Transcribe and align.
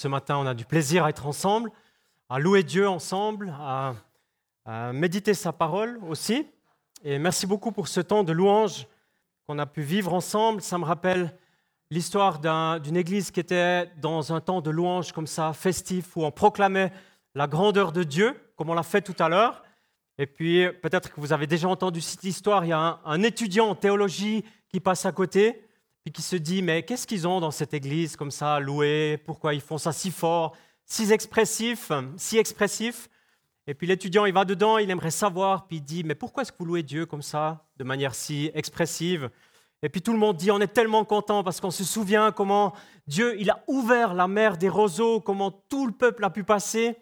ce 0.00 0.08
matin, 0.08 0.38
on 0.38 0.46
a 0.46 0.54
du 0.54 0.64
plaisir 0.64 1.04
à 1.04 1.10
être 1.10 1.26
ensemble, 1.26 1.70
à 2.30 2.38
louer 2.38 2.62
Dieu 2.62 2.88
ensemble, 2.88 3.54
à, 3.60 3.92
méditer 4.94 5.34
sa 5.34 5.52
parole 5.52 6.00
aussi. 6.08 6.46
Et 7.04 7.18
merci 7.18 7.46
beaucoup 7.46 7.70
pour 7.70 7.86
ce 7.86 8.00
temps 8.00 8.24
de 8.24 8.32
louange 8.32 8.86
qu'on 9.46 9.58
a 9.58 9.66
pu 9.66 9.82
vivre 9.82 10.14
ensemble. 10.14 10.62
Ça 10.62 10.78
me 10.78 10.84
rappelle 10.84 11.36
l'histoire 11.90 12.38
d'une 12.80 12.96
église 12.96 13.30
qui 13.30 13.40
était 13.40 13.90
dans 13.98 14.32
un 14.32 14.40
temps 14.40 14.62
de 14.62 14.70
louange 14.70 15.12
comme 15.12 15.26
ça, 15.26 15.52
festif, 15.52 16.16
où 16.16 16.24
on 16.24 16.30
proclamait 16.30 16.92
la 17.34 17.46
grandeur 17.46 17.92
de 17.92 18.02
Dieu, 18.02 18.34
comme 18.56 18.70
on 18.70 18.74
l'a 18.74 18.82
fait 18.82 19.02
tout 19.02 19.16
à 19.18 19.28
l'heure. 19.28 19.62
Et 20.16 20.26
puis, 20.26 20.66
peut-être 20.80 21.12
que 21.12 21.20
vous 21.20 21.34
avez 21.34 21.46
déjà 21.46 21.68
entendu 21.68 22.00
cette 22.00 22.24
histoire, 22.24 22.64
il 22.64 22.68
y 22.68 22.72
a 22.72 23.00
un, 23.04 23.22
étudiant 23.22 23.68
en 23.68 23.74
théologie 23.74 24.46
qui 24.68 24.80
passe 24.80 25.04
à 25.04 25.12
côté, 25.12 25.62
puis 26.02 26.12
qui 26.12 26.22
se 26.22 26.36
dit, 26.36 26.62
mais 26.62 26.82
qu'est-ce 26.82 27.06
qu'ils 27.06 27.28
ont 27.28 27.40
dans 27.40 27.50
cette 27.50 27.74
église 27.74 28.16
comme 28.16 28.30
ça, 28.30 28.58
loué 28.60 29.18
Pourquoi 29.26 29.54
ils 29.54 29.60
font 29.60 29.78
ça 29.78 29.92
si 29.92 30.10
fort, 30.10 30.56
si 30.84 31.10
expressif, 31.12 31.92
si 32.16 32.38
expressif? 32.38 33.08
Et 33.66 33.74
puis 33.74 33.86
l'étudiant, 33.86 34.24
il 34.24 34.32
va 34.32 34.44
dedans, 34.44 34.78
il 34.78 34.90
aimerait 34.90 35.10
savoir, 35.10 35.66
puis 35.66 35.76
il 35.76 35.82
dit, 35.82 36.02
mais 36.02 36.14
pourquoi 36.14 36.42
est-ce 36.42 36.52
que 36.52 36.58
vous 36.58 36.64
louez 36.64 36.82
Dieu 36.82 37.06
comme 37.06 37.22
ça, 37.22 37.66
de 37.76 37.84
manière 37.84 38.14
si 38.14 38.50
expressive? 38.54 39.30
Et 39.82 39.88
puis 39.88 40.02
tout 40.02 40.12
le 40.12 40.18
monde 40.18 40.36
dit, 40.36 40.50
on 40.50 40.60
est 40.60 40.72
tellement 40.72 41.04
content 41.04 41.42
parce 41.42 41.60
qu'on 41.60 41.70
se 41.70 41.84
souvient 41.84 42.32
comment 42.32 42.74
Dieu, 43.06 43.40
il 43.40 43.50
a 43.50 43.62
ouvert 43.66 44.14
la 44.14 44.28
mer 44.28 44.56
des 44.56 44.68
roseaux, 44.68 45.20
comment 45.20 45.50
tout 45.50 45.86
le 45.86 45.92
peuple 45.92 46.24
a 46.24 46.30
pu 46.30 46.44
passer. 46.44 46.96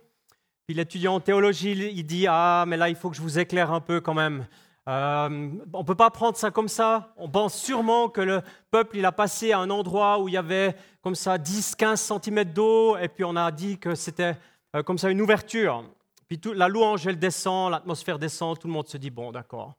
Puis 0.67 0.77
l'étudiant 0.77 1.15
en 1.15 1.21
théologie, 1.21 1.73
il 1.73 2.05
dit, 2.05 2.27
ah, 2.29 2.65
mais 2.69 2.77
là, 2.77 2.89
il 2.89 2.95
faut 2.95 3.11
que 3.11 3.17
je 3.17 3.23
vous 3.23 3.39
éclaire 3.39 3.73
un 3.73 3.81
peu 3.81 4.01
quand 4.01 4.15
même. 4.15 4.47
Euh, 4.89 5.51
on 5.75 5.79
ne 5.81 5.85
peut 5.85 5.95
pas 5.95 6.11
prendre 6.11 6.37
ça 6.37 6.51
comme 6.51 6.69
ça. 6.69 7.13
On 7.19 7.29
pense 7.29 7.55
sûrement 7.55 8.09
que 8.09 8.23
le 8.23 8.41
peuple, 8.71 8.97
il 8.97 9.05
a 9.05 9.13
passé 9.13 9.53
à 9.53 9.59
un 9.59 9.69
endroit 9.69 10.19
où 10.19 10.29
il 10.29 10.35
y 10.35 10.39
avait 10.39 10.75
comme 11.03 11.15
ça 11.15 11.37
10, 11.37 11.75
15 11.75 12.01
cm 12.01 12.45
d'eau, 12.45 12.97
et 12.97 13.09
puis 13.09 13.25
on 13.25 13.37
a 13.37 13.51
dit 13.51 13.79
que 13.79 13.95
c'était 13.95 14.37
euh, 14.75 14.83
comme 14.83 14.97
ça 14.97 15.11
une 15.11 15.21
ouverture. 15.21 15.85
Puis 16.27 16.39
tout, 16.39 16.55
la 16.55 16.69
louange, 16.69 17.07
elle 17.07 17.19
descend, 17.19 17.71
l'atmosphère 17.71 18.19
descend, 18.19 18.59
tout 18.59 18.67
le 18.67 18.73
monde 18.73 18.89
se 18.89 18.97
dit, 18.97 19.11
bon, 19.11 19.31
d'accord. 19.31 19.75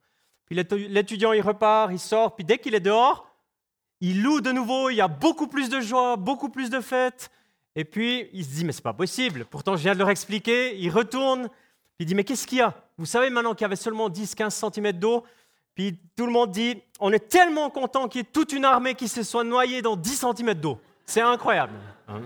Puis 0.45 0.55
l'étudiant, 0.55 1.33
il 1.33 1.41
repart, 1.41 1.91
il 1.91 1.99
sort, 1.99 2.35
puis 2.35 2.45
dès 2.45 2.59
qu'il 2.59 2.75
est 2.75 2.79
dehors, 2.79 3.27
il 4.01 4.21
loue 4.21 4.41
de 4.41 4.51
nouveau, 4.51 4.89
il 4.89 4.95
y 4.95 5.01
a 5.01 5.07
beaucoup 5.07 5.47
plus 5.47 5.69
de 5.69 5.81
joie, 5.81 6.15
beaucoup 6.17 6.49
plus 6.49 6.69
de 6.69 6.79
fêtes. 6.79 7.31
Et 7.75 7.83
puis, 7.83 8.29
il 8.33 8.43
se 8.43 8.49
dit, 8.49 8.65
mais 8.65 8.71
c'est 8.71 8.81
pas 8.81 8.93
possible. 8.93 9.45
Pourtant, 9.45 9.75
je 9.75 9.83
viens 9.83 9.93
de 9.93 9.99
leur 9.99 10.09
expliquer. 10.09 10.77
Il 10.77 10.89
retourne. 10.89 11.49
Il 11.99 12.05
dit, 12.05 12.15
mais 12.15 12.23
qu'est-ce 12.23 12.47
qu'il 12.47 12.59
y 12.59 12.61
a? 12.61 12.73
Vous 12.99 13.05
savez 13.05 13.29
maintenant 13.29 13.53
qu'il 13.53 13.61
y 13.61 13.65
avait 13.65 13.77
seulement 13.77 14.09
10-15 14.09 14.73
cm 14.73 14.91
d'eau. 14.91 15.23
Puis 15.73 15.97
tout 16.17 16.25
le 16.25 16.33
monde 16.33 16.51
dit, 16.51 16.81
on 16.99 17.13
est 17.13 17.29
tellement 17.29 17.69
content 17.69 18.09
qu'il 18.09 18.19
y 18.19 18.21
ait 18.21 18.27
toute 18.31 18.51
une 18.51 18.65
armée 18.65 18.93
qui 18.93 19.07
se 19.07 19.23
soit 19.23 19.45
noyée 19.45 19.81
dans 19.81 19.95
10 19.95 20.25
cm 20.37 20.53
d'eau. 20.55 20.77
C'est 21.05 21.21
incroyable. 21.21 21.73
Hein? 22.09 22.21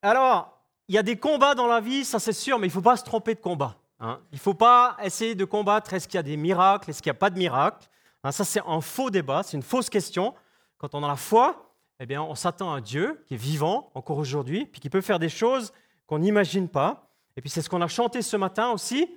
Alors, 0.00 0.58
il 0.88 0.94
y 0.94 0.98
a 0.98 1.02
des 1.02 1.16
combats 1.16 1.54
dans 1.54 1.66
la 1.66 1.80
vie, 1.80 2.06
ça 2.06 2.18
c'est 2.18 2.32
sûr, 2.32 2.58
mais 2.58 2.68
il 2.68 2.70
ne 2.70 2.74
faut 2.74 2.80
pas 2.80 2.96
se 2.96 3.04
tromper 3.04 3.34
de 3.34 3.40
combat. 3.40 3.76
Hein? 4.00 4.18
Il 4.32 4.36
ne 4.36 4.40
faut 4.40 4.54
pas 4.54 4.96
essayer 5.02 5.34
de 5.34 5.44
combattre 5.44 5.92
est-ce 5.92 6.08
qu'il 6.08 6.16
y 6.16 6.18
a 6.18 6.22
des 6.22 6.38
miracles, 6.38 6.88
est-ce 6.88 7.02
qu'il 7.02 7.10
n'y 7.10 7.16
a 7.16 7.18
pas 7.18 7.30
de 7.30 7.38
miracles? 7.38 7.86
Hein, 8.22 8.32
ça, 8.32 8.44
c'est 8.44 8.62
un 8.66 8.80
faux 8.80 9.10
débat, 9.10 9.42
c'est 9.42 9.58
une 9.58 9.62
fausse 9.62 9.90
question. 9.90 10.34
Quand 10.78 10.94
on 10.94 11.04
a 11.04 11.08
la 11.08 11.16
foi, 11.16 11.70
eh 12.00 12.06
bien, 12.06 12.22
on 12.22 12.34
s'attend 12.34 12.72
à 12.72 12.80
Dieu 12.80 13.22
qui 13.26 13.34
est 13.34 13.38
vivant 13.38 13.90
encore 13.94 14.16
aujourd'hui, 14.16 14.64
puis 14.64 14.80
qui 14.80 14.88
peut 14.88 15.02
faire 15.02 15.18
des 15.18 15.28
choses 15.28 15.74
qu'on 16.06 16.20
n'imagine 16.20 16.68
pas. 16.68 17.10
Et 17.36 17.40
puis 17.40 17.50
c'est 17.50 17.62
ce 17.62 17.68
qu'on 17.68 17.82
a 17.82 17.88
chanté 17.88 18.22
ce 18.22 18.36
matin 18.36 18.70
aussi, 18.70 19.08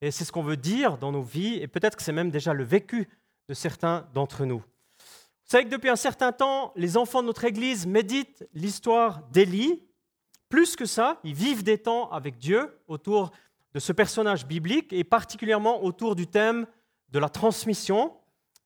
et 0.00 0.10
c'est 0.10 0.24
ce 0.24 0.32
qu'on 0.32 0.42
veut 0.42 0.56
dire 0.56 0.98
dans 0.98 1.12
nos 1.12 1.22
vies, 1.22 1.54
et 1.54 1.68
peut-être 1.68 1.96
que 1.96 2.02
c'est 2.02 2.12
même 2.12 2.30
déjà 2.30 2.52
le 2.52 2.64
vécu 2.64 3.08
de 3.48 3.54
certains 3.54 4.08
d'entre 4.14 4.44
nous. 4.44 4.58
Vous 4.58 5.58
savez 5.58 5.64
que 5.64 5.70
depuis 5.70 5.90
un 5.90 5.96
certain 5.96 6.32
temps, 6.32 6.72
les 6.76 6.96
enfants 6.96 7.22
de 7.22 7.26
notre 7.26 7.44
Église 7.44 7.86
méditent 7.86 8.46
l'histoire 8.54 9.22
d'Élie. 9.30 9.82
Plus 10.48 10.76
que 10.76 10.86
ça, 10.86 11.20
ils 11.24 11.34
vivent 11.34 11.62
des 11.62 11.78
temps 11.78 12.10
avec 12.10 12.38
Dieu 12.38 12.78
autour 12.88 13.30
de 13.74 13.80
ce 13.80 13.92
personnage 13.92 14.46
biblique, 14.46 14.92
et 14.92 15.04
particulièrement 15.04 15.82
autour 15.84 16.14
du 16.16 16.26
thème 16.26 16.66
de 17.10 17.18
la 17.18 17.28
transmission. 17.28 18.14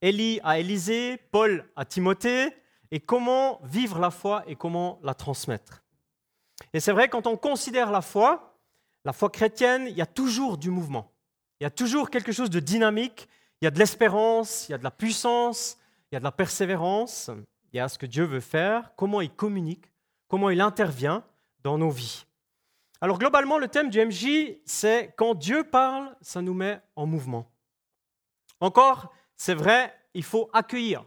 Élie 0.03 0.41
à 0.45 0.59
Élisée, 0.59 1.17
Paul 1.17 1.69
à 1.75 1.85
Timothée, 1.85 2.53
et 2.91 3.01
comment 3.01 3.61
vivre 3.65 3.99
la 3.99 4.11
foi 4.11 4.45
et 4.47 4.55
comment 4.57 5.01
la 5.03 5.15
transmettre. 5.15 5.83
Et 6.73 6.81
c'est 6.81 6.93
vrai, 6.93 7.09
quand 7.09 7.27
on 7.27 7.37
considère 7.37 7.91
la 7.91 8.03
foi, 8.03 8.46
la 9.07 9.13
foi 9.13 9.31
chrétienne, 9.31 9.87
il 9.87 9.97
y 9.97 10.03
a 10.03 10.07
toujours 10.07 10.59
du 10.59 10.69
mouvement. 10.69 11.13
Il 11.61 11.65
y 11.65 11.67
a 11.67 11.71
toujours 11.71 12.11
quelque 12.11 12.33
chose 12.33 12.51
de 12.51 12.59
dynamique, 12.59 13.29
il 13.61 13.67
y 13.67 13.69
a 13.69 13.71
de 13.71 13.79
l'espérance, 13.79 14.69
il 14.69 14.73
y 14.73 14.75
a 14.75 14.79
de 14.79 14.83
la 14.83 14.91
puissance, 14.91 15.79
il 16.11 16.17
y 16.17 16.17
a 16.17 16.19
de 16.19 16.25
la 16.25 16.33
persévérance, 16.33 17.31
il 17.73 17.77
y 17.77 17.81
a 17.81 17.89
ce 17.89 17.99
que 17.99 18.07
Dieu 18.07 18.25
veut 18.25 18.41
faire, 18.41 18.91
comment 18.97 19.21
il 19.21 19.31
communique, 19.31 19.93
comment 20.27 20.51
il 20.51 20.61
intervient 20.61 21.23
dans 21.63 21.79
nos 21.79 21.89
vies. 21.89 22.27
Alors 23.01 23.21
globalement, 23.21 23.59
le 23.59 23.69
thème 23.69 23.91
du 23.91 24.05
MJ, 24.05 24.57
c'est 24.65 25.15
quand 25.17 25.37
Dieu 25.37 25.63
parle, 25.63 26.13
ça 26.21 26.43
nous 26.43 26.55
met 26.55 26.81
en 26.97 27.07
mouvement. 27.07 27.49
Encore, 28.59 29.15
c'est 29.37 29.55
vrai, 29.55 29.95
il 30.15 30.25
faut 30.25 30.51
accueillir 30.53 31.05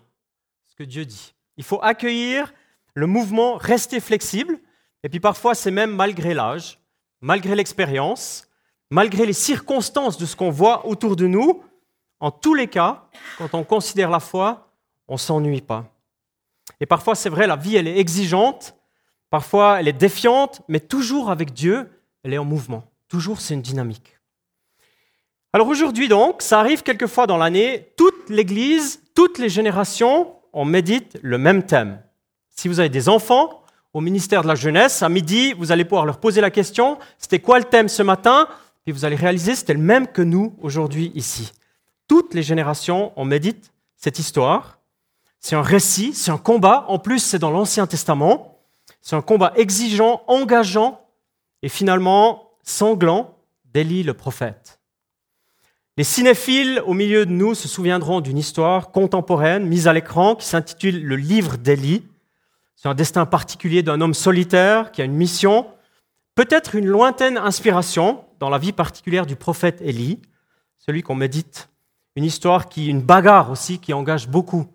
ce 0.68 0.76
que 0.76 0.84
Dieu 0.84 1.04
dit. 1.04 1.34
Il 1.58 1.66
faut 1.66 1.84
accueillir 1.84 2.54
le 2.94 3.08
mouvement, 3.08 3.58
rester 3.58 4.00
flexible. 4.00 4.58
Et 5.04 5.09
puis 5.09 5.20
parfois, 5.20 5.54
c'est 5.54 5.70
même 5.70 5.94
malgré 5.94 6.34
l'âge, 6.34 6.80
malgré 7.22 7.56
l'expérience, 7.56 8.47
malgré 8.90 9.25
les 9.25 9.34
circonstances 9.34 10.18
de 10.18 10.25
ce 10.25 10.35
qu'on 10.35 10.50
voit 10.50 10.88
autour 10.88 11.16
de 11.16 11.28
nous. 11.28 11.63
En 12.19 12.31
tous 12.31 12.53
les 12.53 12.68
cas, 12.68 13.07
quand 13.38 13.53
on 13.53 13.63
considère 13.63 14.09
la 14.09 14.19
foi, 14.19 14.72
on 15.07 15.13
ne 15.13 15.19
s'ennuie 15.19 15.62
pas. 15.62 15.85
Et 16.79 16.85
parfois, 16.85 17.16
c'est 17.16 17.29
vrai, 17.29 17.47
la 17.47 17.56
vie, 17.56 17.75
elle 17.75 17.88
est 17.88 17.97
exigeante, 17.97 18.75
parfois, 19.29 19.79
elle 19.79 19.88
est 19.88 19.94
défiante, 19.94 20.62
mais 20.68 20.79
toujours 20.79 21.31
avec 21.31 21.53
Dieu, 21.53 21.90
elle 22.24 22.34
est 22.34 22.38
en 22.38 22.46
mouvement. 22.46 22.84
Toujours, 23.08 23.41
c'est 23.41 23.53
une 23.53 23.62
dynamique. 23.62 24.18
Alors 25.52 25.68
aujourd'hui, 25.68 26.08
donc, 26.08 26.41
ça 26.41 26.59
arrive 26.59 26.84
quelquefois 26.84 27.25
dans 27.25 27.38
l'année, 27.38 27.91
toute 27.97 28.29
l'Église, 28.29 29.02
toutes 29.16 29.40
les 29.40 29.50
générations 29.50 30.35
on 30.53 30.66
médite 30.66 31.18
le 31.22 31.38
même 31.38 31.63
thème. 31.63 32.02
Si 32.50 32.68
vous 32.68 32.79
avez 32.79 32.90
des 32.90 33.09
enfants 33.09 33.59
au 33.94 34.02
ministère 34.02 34.44
de 34.44 34.48
la 34.48 34.56
Jeunesse, 34.56 35.02
à 35.02 35.10
midi, 35.10 35.54
vous 35.54 35.72
allez 35.72 35.84
pouvoir 35.84 36.06
leur 36.06 36.20
poser 36.20 36.42
la 36.42 36.52
question, 36.52 37.00
c'était 37.18 37.40
quoi 37.40 37.58
le 37.58 37.66
thème 37.66 37.90
ce 37.90 38.04
matin? 38.04 38.48
Puis 38.84 38.92
vous 38.92 39.06
allez 39.06 39.16
réaliser, 39.16 39.56
c'était 39.56 39.74
le 39.74 39.80
même 39.80 40.08
que 40.08 40.22
nous 40.22 40.56
aujourd'hui 40.62 41.12
ici. 41.16 41.52
Toutes 42.08 42.34
les 42.34 42.44
générations, 42.44 43.12
on 43.16 43.26
médite 43.26 43.72
cette 43.96 44.20
histoire. 44.20 44.80
C'est 45.40 45.56
un 45.56 45.62
récit, 45.62 46.14
c'est 46.14 46.32
un 46.32 46.38
combat. 46.38 46.86
En 46.88 47.00
plus, 47.00 47.20
c'est 47.20 47.40
dans 47.40 47.52
l'Ancien 47.52 47.88
Testament. 47.88 48.60
C'est 49.02 49.16
un 49.16 49.22
combat 49.22 49.54
exigeant, 49.56 50.22
engageant 50.28 51.02
et 51.62 51.70
finalement 51.70 52.52
sanglant 52.64 53.36
d'Élie 53.66 54.04
le 54.04 54.14
prophète. 54.14 54.80
Les 55.98 56.04
cinéphiles 56.04 56.82
au 56.86 56.94
milieu 56.94 57.26
de 57.26 57.32
nous 57.32 57.56
se 57.56 57.68
souviendront 57.68 58.22
d'une 58.22 58.38
histoire 58.38 58.92
contemporaine 58.92 59.66
mise 59.66 59.88
à 59.88 59.94
l'écran 59.94 60.36
qui 60.36 60.46
s'intitule 60.46 61.04
Le 61.04 61.16
livre 61.16 61.58
d'Élie. 61.58 62.04
C'est 62.81 62.88
un 62.88 62.95
destin 62.95 63.25
particulier 63.25 63.84
d'un 63.84 64.00
homme 64.00 64.13
solitaire 64.13 64.94
qui 64.94 65.01
a 65.01 65.03
une 65.03 65.13
mission, 65.13 65.67
peut-être 66.34 66.75
une 66.75 66.88
lointaine 66.88 67.38
inspiration 67.38 68.23
dans 68.40 68.50
la 68.50 68.57
vie 68.57 68.72
particulière 68.72 69.25
du 69.25 69.35
prophète 69.35 69.81
Élie, 69.81 70.22
celui 70.78 71.03
qu'on 71.03 71.13
médite. 71.13 71.67
Une 72.16 72.23
histoire 72.23 72.69
qui, 72.69 72.88
une 72.88 73.01
bagarre 73.01 73.51
aussi, 73.51 73.79
qui 73.79 73.91
engage 73.91 74.29
beaucoup 74.29 74.72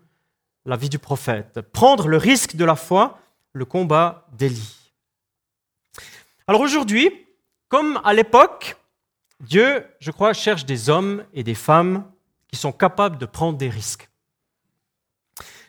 la 0.66 0.76
vie 0.76 0.91
du 0.91 0.98
prophète. 0.98 1.62
Prendre 1.72 2.06
le 2.06 2.19
risque 2.19 2.56
de 2.56 2.66
la 2.66 2.76
foi, 2.76 3.19
le 3.54 3.65
combat 3.65 4.28
d'Élie. 4.34 4.92
Alors 6.47 6.60
aujourd'hui, 6.60 7.10
comme 7.69 7.98
à 8.04 8.12
l'époque, 8.12 8.76
Dieu, 9.41 9.82
je 10.00 10.10
crois, 10.10 10.34
cherche 10.34 10.66
des 10.66 10.91
hommes 10.91 11.25
et 11.32 11.42
des 11.42 11.54
femmes 11.54 12.04
qui 12.48 12.56
sont 12.56 12.72
capables 12.72 13.16
de 13.16 13.25
prendre 13.25 13.56
des 13.56 13.71
risques. 13.71 14.10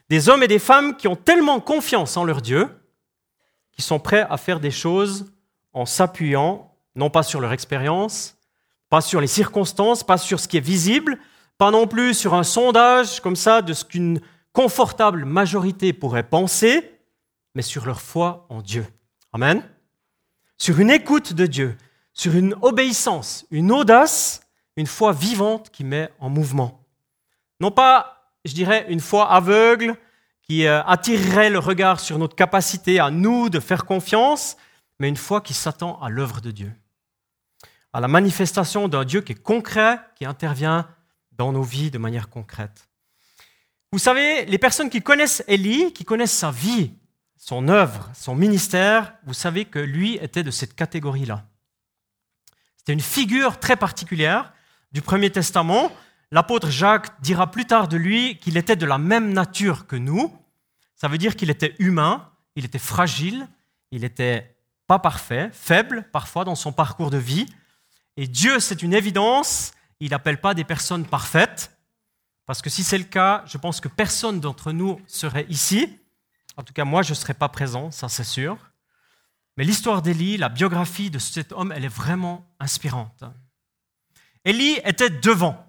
Des 0.09 0.29
hommes 0.29 0.43
et 0.43 0.47
des 0.47 0.59
femmes 0.59 0.95
qui 0.95 1.07
ont 1.07 1.15
tellement 1.15 1.59
confiance 1.59 2.17
en 2.17 2.23
leur 2.23 2.41
Dieu, 2.41 2.69
qui 3.71 3.81
sont 3.81 3.99
prêts 3.99 4.25
à 4.29 4.37
faire 4.37 4.59
des 4.59 4.71
choses 4.71 5.31
en 5.73 5.85
s'appuyant, 5.85 6.71
non 6.95 7.09
pas 7.09 7.23
sur 7.23 7.41
leur 7.41 7.51
expérience, 7.51 8.37
pas 8.89 9.01
sur 9.01 9.19
les 9.19 9.27
circonstances, 9.27 10.03
pas 10.03 10.17
sur 10.17 10.39
ce 10.39 10.47
qui 10.47 10.57
est 10.57 10.61
visible, 10.61 11.19
pas 11.57 11.71
non 11.71 11.87
plus 11.87 12.13
sur 12.13 12.33
un 12.33 12.43
sondage 12.43 13.19
comme 13.19 13.35
ça 13.35 13.61
de 13.61 13.73
ce 13.73 13.83
qu'une 13.83 14.21
confortable 14.53 15.25
majorité 15.25 15.91
pourrait 15.91 16.27
penser, 16.27 16.99
mais 17.55 17.61
sur 17.61 17.85
leur 17.85 18.01
foi 18.01 18.45
en 18.49 18.61
Dieu. 18.61 18.85
Amen. 19.33 19.63
Sur 20.57 20.79
une 20.79 20.91
écoute 20.91 21.33
de 21.33 21.45
Dieu, 21.45 21.77
sur 22.13 22.35
une 22.35 22.55
obéissance, 22.61 23.45
une 23.51 23.71
audace, 23.71 24.41
une 24.77 24.87
foi 24.87 25.11
vivante 25.11 25.69
qui 25.69 25.83
met 25.83 26.09
en 26.19 26.29
mouvement. 26.29 26.85
Non 27.59 27.71
pas, 27.71 28.31
je 28.45 28.53
dirais, 28.53 28.85
une 28.89 29.01
foi 29.01 29.29
aveugle 29.29 29.97
qui 30.47 30.67
euh, 30.67 30.83
attirerait 30.83 31.49
le 31.49 31.59
regard 31.59 31.99
sur 31.99 32.17
notre 32.19 32.35
capacité 32.35 32.99
à 32.99 33.09
nous 33.09 33.49
de 33.49 33.59
faire 33.59 33.85
confiance, 33.85 34.57
mais 34.99 35.09
une 35.09 35.17
foi 35.17 35.41
qui 35.41 35.53
s'attend 35.53 35.99
à 36.01 36.09
l'œuvre 36.09 36.39
de 36.39 36.51
Dieu, 36.51 36.71
à 37.93 37.99
la 37.99 38.07
manifestation 38.07 38.87
d'un 38.87 39.05
Dieu 39.05 39.21
qui 39.21 39.33
est 39.33 39.41
concret, 39.41 39.99
qui 40.15 40.25
intervient 40.25 40.87
dans 41.31 41.51
nos 41.51 41.63
vies 41.63 41.91
de 41.91 41.97
manière 41.97 42.29
concrète. 42.29 42.87
Vous 43.91 43.99
savez, 43.99 44.45
les 44.45 44.57
personnes 44.57 44.89
qui 44.89 45.01
connaissent 45.01 45.43
Élie, 45.47 45.93
qui 45.93 46.05
connaissent 46.05 46.37
sa 46.37 46.51
vie, 46.51 46.91
son 47.37 47.67
œuvre, 47.67 48.09
son 48.13 48.35
ministère, 48.35 49.13
vous 49.25 49.33
savez 49.33 49.65
que 49.65 49.79
lui 49.79 50.15
était 50.15 50.43
de 50.43 50.51
cette 50.51 50.75
catégorie-là. 50.75 51.45
C'était 52.77 52.93
une 52.93 53.01
figure 53.01 53.59
très 53.59 53.75
particulière 53.75 54.53
du 54.91 55.01
Premier 55.01 55.29
Testament. 55.29 55.91
L'apôtre 56.35 56.69
Jacques 56.69 57.21
dira 57.21 57.49
plus 57.49 57.63
tard 57.63 57.87
de 57.87 57.95
lui 57.95 58.37
qu'il 58.39 58.57
était 58.57 58.75
de 58.75 58.85
la 58.85 58.97
même 58.97 59.31
nature 59.31 59.87
que 59.87 59.95
nous. 59.95 60.37
Ça 60.93 61.07
veut 61.07 61.17
dire 61.17 61.37
qu'il 61.37 61.49
était 61.49 61.77
humain, 61.79 62.29
il 62.57 62.65
était 62.65 62.77
fragile, 62.77 63.47
il 63.91 64.03
était 64.03 64.57
pas 64.85 64.99
parfait, 64.99 65.49
faible 65.53 66.05
parfois 66.11 66.43
dans 66.43 66.55
son 66.55 66.73
parcours 66.73 67.09
de 67.09 67.17
vie. 67.17 67.45
Et 68.17 68.27
Dieu, 68.27 68.59
c'est 68.59 68.81
une 68.83 68.93
évidence, 68.93 69.71
il 70.01 70.09
n'appelle 70.09 70.41
pas 70.41 70.53
des 70.53 70.65
personnes 70.65 71.05
parfaites, 71.05 71.71
parce 72.45 72.61
que 72.61 72.69
si 72.69 72.83
c'est 72.83 72.97
le 72.97 73.05
cas, 73.05 73.45
je 73.45 73.57
pense 73.57 73.79
que 73.79 73.87
personne 73.87 74.41
d'entre 74.41 74.73
nous 74.73 74.99
serait 75.07 75.45
ici. 75.47 75.87
En 76.57 76.63
tout 76.63 76.73
cas, 76.73 76.83
moi, 76.83 77.01
je 77.01 77.11
ne 77.11 77.15
serais 77.15 77.33
pas 77.33 77.47
présent, 77.47 77.91
ça 77.91 78.09
c'est 78.09 78.25
sûr. 78.25 78.57
Mais 79.55 79.63
l'histoire 79.63 80.01
d'Élie, 80.01 80.35
la 80.35 80.49
biographie 80.49 81.09
de 81.09 81.17
cet 81.17 81.53
homme, 81.53 81.71
elle 81.71 81.85
est 81.85 81.87
vraiment 81.87 82.45
inspirante. 82.59 83.23
Élie 84.43 84.81
était 84.83 85.09
devant. 85.09 85.64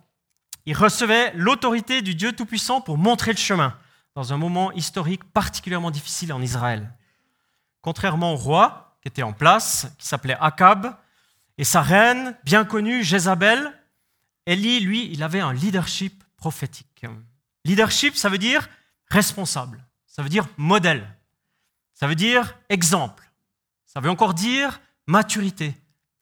Il 0.67 0.77
recevait 0.77 1.33
l'autorité 1.35 2.03
du 2.03 2.15
Dieu 2.15 2.33
Tout-Puissant 2.33 2.81
pour 2.81 2.99
montrer 2.99 3.33
le 3.33 3.39
chemin 3.39 3.79
dans 4.17 4.33
un 4.33 4.37
moment 4.37 4.73
historique 4.73 5.25
particulièrement 5.25 5.93
difficile 5.93 6.33
en 6.33 6.43
Israël. 6.43 6.93
Contrairement 7.83 8.33
au 8.33 8.37
roi 8.37 8.99
qui 9.01 9.09
était 9.09 9.23
en 9.23 9.33
place, 9.33 9.95
qui 9.99 10.07
s'appelait 10.07 10.37
Akab, 10.41 10.97
et 11.59 11.65
sa 11.65 11.83
reine, 11.83 12.37
bien 12.45 12.65
connue, 12.65 13.05
Jézabel, 13.05 13.73
Élie, 14.47 14.81
lui, 14.81 15.09
il 15.13 15.23
avait 15.23 15.41
un 15.41 15.53
leadership 15.53 16.25
prophétique. 16.37 17.07
Leadership, 17.65 18.17
ça 18.17 18.29
veut 18.29 18.39
dire 18.39 18.69
responsable, 19.09 19.85
ça 20.07 20.23
veut 20.23 20.29
dire 20.29 20.47
modèle, 20.57 21.07
ça 21.95 22.07
veut 22.07 22.15
dire 22.15 22.59
exemple, 22.69 23.31
ça 23.85 24.01
veut 24.01 24.11
encore 24.11 24.35
dire 24.35 24.81
maturité, 25.07 25.75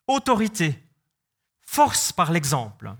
autorité, 0.06 0.82
force 1.62 2.12
par 2.12 2.30
l'exemple. 2.30 2.94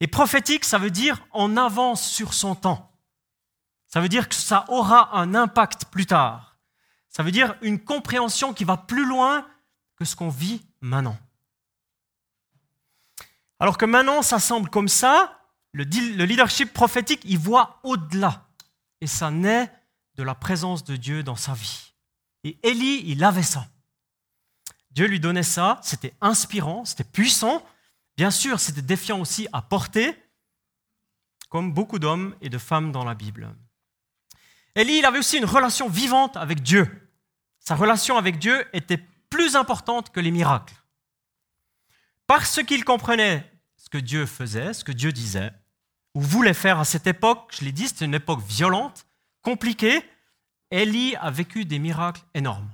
Et 0.00 0.06
prophétique, 0.06 0.64
ça 0.64 0.78
veut 0.78 0.90
dire 0.90 1.26
en 1.32 1.56
avance 1.56 2.08
sur 2.08 2.34
son 2.34 2.54
temps. 2.54 2.92
Ça 3.88 4.00
veut 4.00 4.08
dire 4.08 4.28
que 4.28 4.34
ça 4.34 4.64
aura 4.68 5.16
un 5.18 5.34
impact 5.34 5.86
plus 5.86 6.06
tard. 6.06 6.58
Ça 7.08 7.22
veut 7.22 7.32
dire 7.32 7.56
une 7.62 7.82
compréhension 7.82 8.52
qui 8.52 8.64
va 8.64 8.76
plus 8.76 9.06
loin 9.06 9.46
que 9.96 10.04
ce 10.04 10.14
qu'on 10.14 10.28
vit 10.28 10.62
maintenant. 10.80 11.18
Alors 13.58 13.76
que 13.76 13.86
maintenant, 13.86 14.22
ça 14.22 14.38
semble 14.38 14.70
comme 14.70 14.88
ça, 14.88 15.38
le, 15.72 15.84
leadership 15.84 16.72
prophétique, 16.72 17.22
il 17.24 17.38
voit 17.38 17.80
au-delà. 17.82 18.46
Et 19.00 19.06
ça 19.06 19.30
naît 19.30 19.72
de 20.14 20.22
la 20.22 20.34
présence 20.34 20.84
de 20.84 20.96
Dieu 20.96 21.22
dans 21.22 21.36
sa 21.36 21.54
vie. 21.54 21.92
Et 22.44 22.58
Élie, 22.62 23.02
il 23.06 23.24
avait 23.24 23.42
ça. 23.42 23.66
Dieu 24.90 25.06
lui 25.06 25.20
donnait 25.20 25.42
ça, 25.42 25.80
c'était 25.82 26.14
inspirant, 26.20 26.84
c'était 26.84 27.04
puissant. 27.04 27.64
Bien 28.18 28.32
sûr, 28.32 28.58
c'était 28.58 28.82
défiant 28.82 29.20
aussi 29.20 29.46
à 29.52 29.62
porter, 29.62 30.12
comme 31.48 31.72
beaucoup 31.72 32.00
d'hommes 32.00 32.34
et 32.40 32.48
de 32.48 32.58
femmes 32.58 32.90
dans 32.90 33.04
la 33.04 33.14
Bible. 33.14 33.54
Élie, 34.74 34.98
il 34.98 35.04
avait 35.04 35.20
aussi 35.20 35.38
une 35.38 35.44
relation 35.44 35.88
vivante 35.88 36.36
avec 36.36 36.60
Dieu. 36.60 37.12
Sa 37.60 37.76
relation 37.76 38.16
avec 38.16 38.40
Dieu 38.40 38.66
était 38.72 39.00
plus 39.30 39.54
importante 39.54 40.10
que 40.10 40.18
les 40.18 40.32
miracles. 40.32 40.74
Parce 42.26 42.60
qu'il 42.64 42.84
comprenait 42.84 43.48
ce 43.76 43.88
que 43.88 43.98
Dieu 43.98 44.26
faisait, 44.26 44.72
ce 44.72 44.82
que 44.82 44.90
Dieu 44.90 45.12
disait, 45.12 45.52
ou 46.14 46.20
voulait 46.20 46.54
faire 46.54 46.80
à 46.80 46.84
cette 46.84 47.06
époque, 47.06 47.54
je 47.56 47.64
l'ai 47.64 47.72
dit, 47.72 47.86
c'était 47.86 48.06
une 48.06 48.14
époque 48.14 48.42
violente, 48.42 49.06
compliquée, 49.42 50.02
Élie 50.72 51.14
a 51.14 51.30
vécu 51.30 51.64
des 51.64 51.78
miracles 51.78 52.22
énormes. 52.34 52.68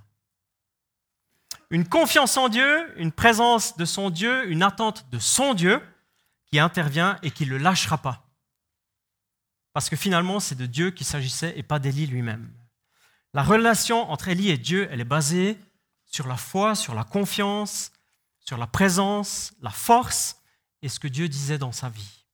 Une 1.74 1.88
confiance 1.88 2.36
en 2.36 2.48
Dieu, 2.48 2.94
une 3.00 3.10
présence 3.10 3.76
de 3.76 3.84
son 3.84 4.08
Dieu, 4.08 4.48
une 4.48 4.62
attente 4.62 5.10
de 5.10 5.18
son 5.18 5.54
Dieu 5.54 5.82
qui 6.46 6.60
intervient 6.60 7.18
et 7.24 7.32
qui 7.32 7.46
ne 7.46 7.50
le 7.50 7.58
lâchera 7.58 7.98
pas. 7.98 8.28
Parce 9.72 9.88
que 9.88 9.96
finalement, 9.96 10.38
c'est 10.38 10.54
de 10.54 10.66
Dieu 10.66 10.92
qu'il 10.92 11.04
s'agissait 11.04 11.52
et 11.56 11.64
pas 11.64 11.80
d'Élie 11.80 12.06
lui-même. 12.06 12.48
La 13.32 13.42
relation 13.42 14.08
entre 14.08 14.28
Élie 14.28 14.50
et 14.50 14.56
Dieu, 14.56 14.86
elle 14.92 15.00
est 15.00 15.04
basée 15.04 15.58
sur 16.04 16.28
la 16.28 16.36
foi, 16.36 16.76
sur 16.76 16.94
la 16.94 17.02
confiance, 17.02 17.90
sur 18.38 18.56
la 18.56 18.68
présence, 18.68 19.52
la 19.60 19.70
force 19.70 20.36
et 20.80 20.88
ce 20.88 21.00
que 21.00 21.08
Dieu 21.08 21.28
disait 21.28 21.58
dans 21.58 21.72
sa 21.72 21.88
vie. 21.88 22.24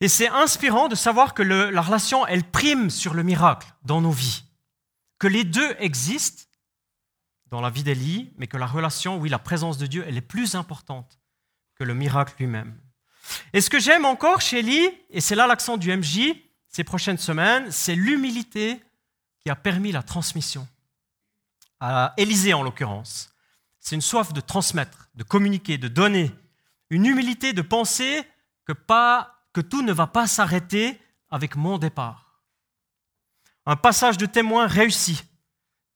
Et 0.00 0.08
c'est 0.08 0.28
inspirant 0.28 0.88
de 0.88 0.94
savoir 0.94 1.34
que 1.34 1.42
la 1.42 1.82
relation, 1.82 2.26
elle 2.26 2.44
prime 2.44 2.88
sur 2.88 3.12
le 3.12 3.22
miracle 3.22 3.68
dans 3.82 4.00
nos 4.00 4.12
vies. 4.12 4.44
Que 5.18 5.26
les 5.26 5.44
deux 5.44 5.76
existent 5.78 6.43
dans 7.54 7.60
la 7.60 7.70
vie 7.70 7.84
d'Élie, 7.84 8.32
mais 8.36 8.48
que 8.48 8.56
la 8.56 8.66
relation, 8.66 9.16
oui, 9.16 9.28
la 9.28 9.38
présence 9.38 9.78
de 9.78 9.86
Dieu, 9.86 10.04
elle 10.08 10.16
est 10.16 10.20
plus 10.20 10.56
importante 10.56 11.20
que 11.76 11.84
le 11.84 11.94
miracle 11.94 12.34
lui-même. 12.40 12.76
Et 13.52 13.60
ce 13.60 13.70
que 13.70 13.78
j'aime 13.78 14.04
encore 14.04 14.40
chez 14.40 14.58
Élie, 14.58 14.90
et 15.08 15.20
c'est 15.20 15.36
là 15.36 15.46
l'accent 15.46 15.76
du 15.76 15.96
MJ 15.96 16.34
ces 16.66 16.82
prochaines 16.82 17.16
semaines, 17.16 17.70
c'est 17.70 17.94
l'humilité 17.94 18.82
qui 19.38 19.50
a 19.50 19.54
permis 19.54 19.92
la 19.92 20.02
transmission. 20.02 20.66
À 21.78 22.12
Élisée 22.16 22.54
en 22.54 22.64
l'occurrence. 22.64 23.32
C'est 23.78 23.94
une 23.94 24.00
soif 24.00 24.32
de 24.32 24.40
transmettre, 24.40 25.08
de 25.14 25.22
communiquer, 25.22 25.78
de 25.78 25.86
donner, 25.86 26.32
une 26.90 27.06
humilité 27.06 27.52
de 27.52 27.62
penser 27.62 28.24
que, 28.64 28.72
pas, 28.72 29.46
que 29.52 29.60
tout 29.60 29.82
ne 29.82 29.92
va 29.92 30.08
pas 30.08 30.26
s'arrêter 30.26 31.00
avec 31.30 31.54
mon 31.54 31.78
départ. 31.78 32.40
Un 33.64 33.76
passage 33.76 34.18
de 34.18 34.26
témoin 34.26 34.66
réussi, 34.66 35.22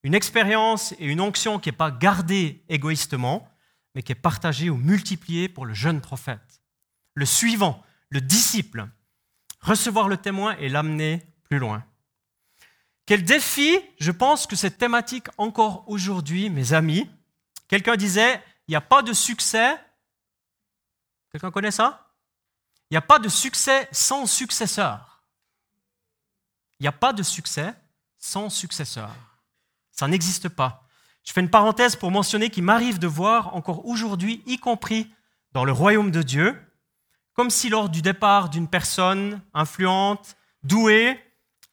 une 0.03 0.15
expérience 0.15 0.93
et 0.93 1.05
une 1.05 1.21
onction 1.21 1.59
qui 1.59 1.69
n'est 1.69 1.75
pas 1.75 1.91
gardée 1.91 2.63
égoïstement, 2.69 3.49
mais 3.95 4.03
qui 4.03 4.11
est 4.11 4.15
partagée 4.15 4.69
ou 4.69 4.77
multipliée 4.77 5.49
pour 5.49 5.65
le 5.65 5.73
jeune 5.73 6.01
prophète. 6.01 6.61
Le 7.15 7.25
suivant, 7.25 7.83
le 8.09 8.21
disciple, 8.21 8.87
recevoir 9.61 10.07
le 10.07 10.17
témoin 10.17 10.55
et 10.57 10.69
l'amener 10.69 11.25
plus 11.43 11.59
loin. 11.59 11.83
Quel 13.05 13.23
défi, 13.23 13.79
je 13.99 14.11
pense 14.11 14.47
que 14.47 14.55
cette 14.55 14.77
thématique 14.77 15.27
encore 15.37 15.83
aujourd'hui, 15.87 16.49
mes 16.49 16.73
amis. 16.73 17.09
Quelqu'un 17.67 17.95
disait, 17.95 18.41
il 18.67 18.71
n'y 18.71 18.75
a 18.75 18.81
pas 18.81 19.01
de 19.01 19.13
succès 19.13 19.77
Quelqu'un 21.31 21.51
connaît 21.51 21.71
ça? 21.71 22.07
Il 22.89 22.93
n'y 22.93 22.97
a 22.97 23.01
pas 23.01 23.19
de 23.19 23.29
succès 23.29 23.87
sans 23.91 24.25
successeur. 24.25 25.23
Il 26.79 26.83
n'y 26.83 26.87
a 26.87 26.93
pas 26.93 27.13
de 27.13 27.23
succès 27.23 27.75
sans 28.17 28.49
successeur. 28.49 29.15
Ça 29.99 30.07
n'existe 30.07 30.47
pas. 30.47 30.87
Je 31.25 31.33
fais 31.33 31.41
une 31.41 31.49
parenthèse 31.49 31.97
pour 31.97 32.09
mentionner 32.09 32.49
qu'il 32.49 32.63
m'arrive 32.63 32.99
de 32.99 33.07
voir 33.07 33.53
encore 33.53 33.85
aujourd'hui, 33.85 34.41
y 34.45 34.57
compris 34.57 35.11
dans 35.51 35.65
le 35.65 35.73
royaume 35.73 36.09
de 36.09 36.21
Dieu, 36.21 36.57
comme 37.33 37.49
si 37.49 37.67
lors 37.67 37.89
du 37.89 38.01
départ 38.01 38.49
d'une 38.49 38.69
personne 38.69 39.41
influente, 39.53 40.37
douée, 40.63 41.19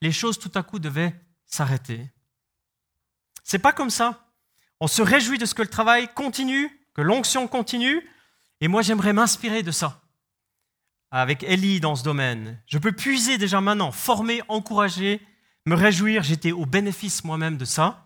les 0.02 0.10
choses 0.10 0.40
tout 0.40 0.50
à 0.56 0.64
coup 0.64 0.80
devaient 0.80 1.14
s'arrêter. 1.46 2.10
C'est 3.44 3.60
pas 3.60 3.72
comme 3.72 3.90
ça. 3.90 4.26
On 4.80 4.88
se 4.88 5.02
réjouit 5.02 5.38
de 5.38 5.46
ce 5.46 5.54
que 5.54 5.62
le 5.62 5.68
travail 5.68 6.12
continue, 6.12 6.68
que 6.94 7.02
l'onction 7.02 7.46
continue, 7.46 8.04
et 8.60 8.66
moi, 8.66 8.82
j'aimerais 8.82 9.12
m'inspirer 9.12 9.62
de 9.62 9.70
ça 9.70 10.02
avec 11.12 11.44
Ellie 11.44 11.78
dans 11.78 11.94
ce 11.94 12.02
domaine. 12.02 12.60
Je 12.66 12.78
peux 12.78 12.90
puiser 12.90 13.38
déjà 13.38 13.60
maintenant, 13.60 13.92
former, 13.92 14.42
encourager, 14.48 15.24
me 15.64 15.76
réjouir. 15.76 16.24
J'étais 16.24 16.50
au 16.50 16.66
bénéfice 16.66 17.22
moi-même 17.22 17.56
de 17.56 17.64
ça. 17.64 18.05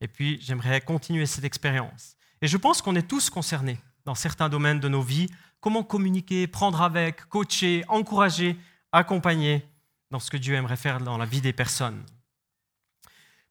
Et 0.00 0.08
puis, 0.08 0.38
j'aimerais 0.42 0.80
continuer 0.80 1.26
cette 1.26 1.44
expérience. 1.44 2.16
Et 2.42 2.48
je 2.48 2.56
pense 2.56 2.82
qu'on 2.82 2.96
est 2.96 3.08
tous 3.08 3.30
concernés 3.30 3.78
dans 4.04 4.14
certains 4.14 4.48
domaines 4.48 4.80
de 4.80 4.88
nos 4.88 5.02
vies. 5.02 5.28
Comment 5.60 5.82
communiquer, 5.82 6.46
prendre 6.46 6.82
avec, 6.82 7.24
coacher, 7.28 7.84
encourager, 7.88 8.56
accompagner 8.92 9.66
dans 10.10 10.18
ce 10.18 10.30
que 10.30 10.36
Dieu 10.36 10.54
aimerait 10.54 10.76
faire 10.76 11.00
dans 11.00 11.18
la 11.18 11.24
vie 11.24 11.40
des 11.40 11.52
personnes. 11.52 12.04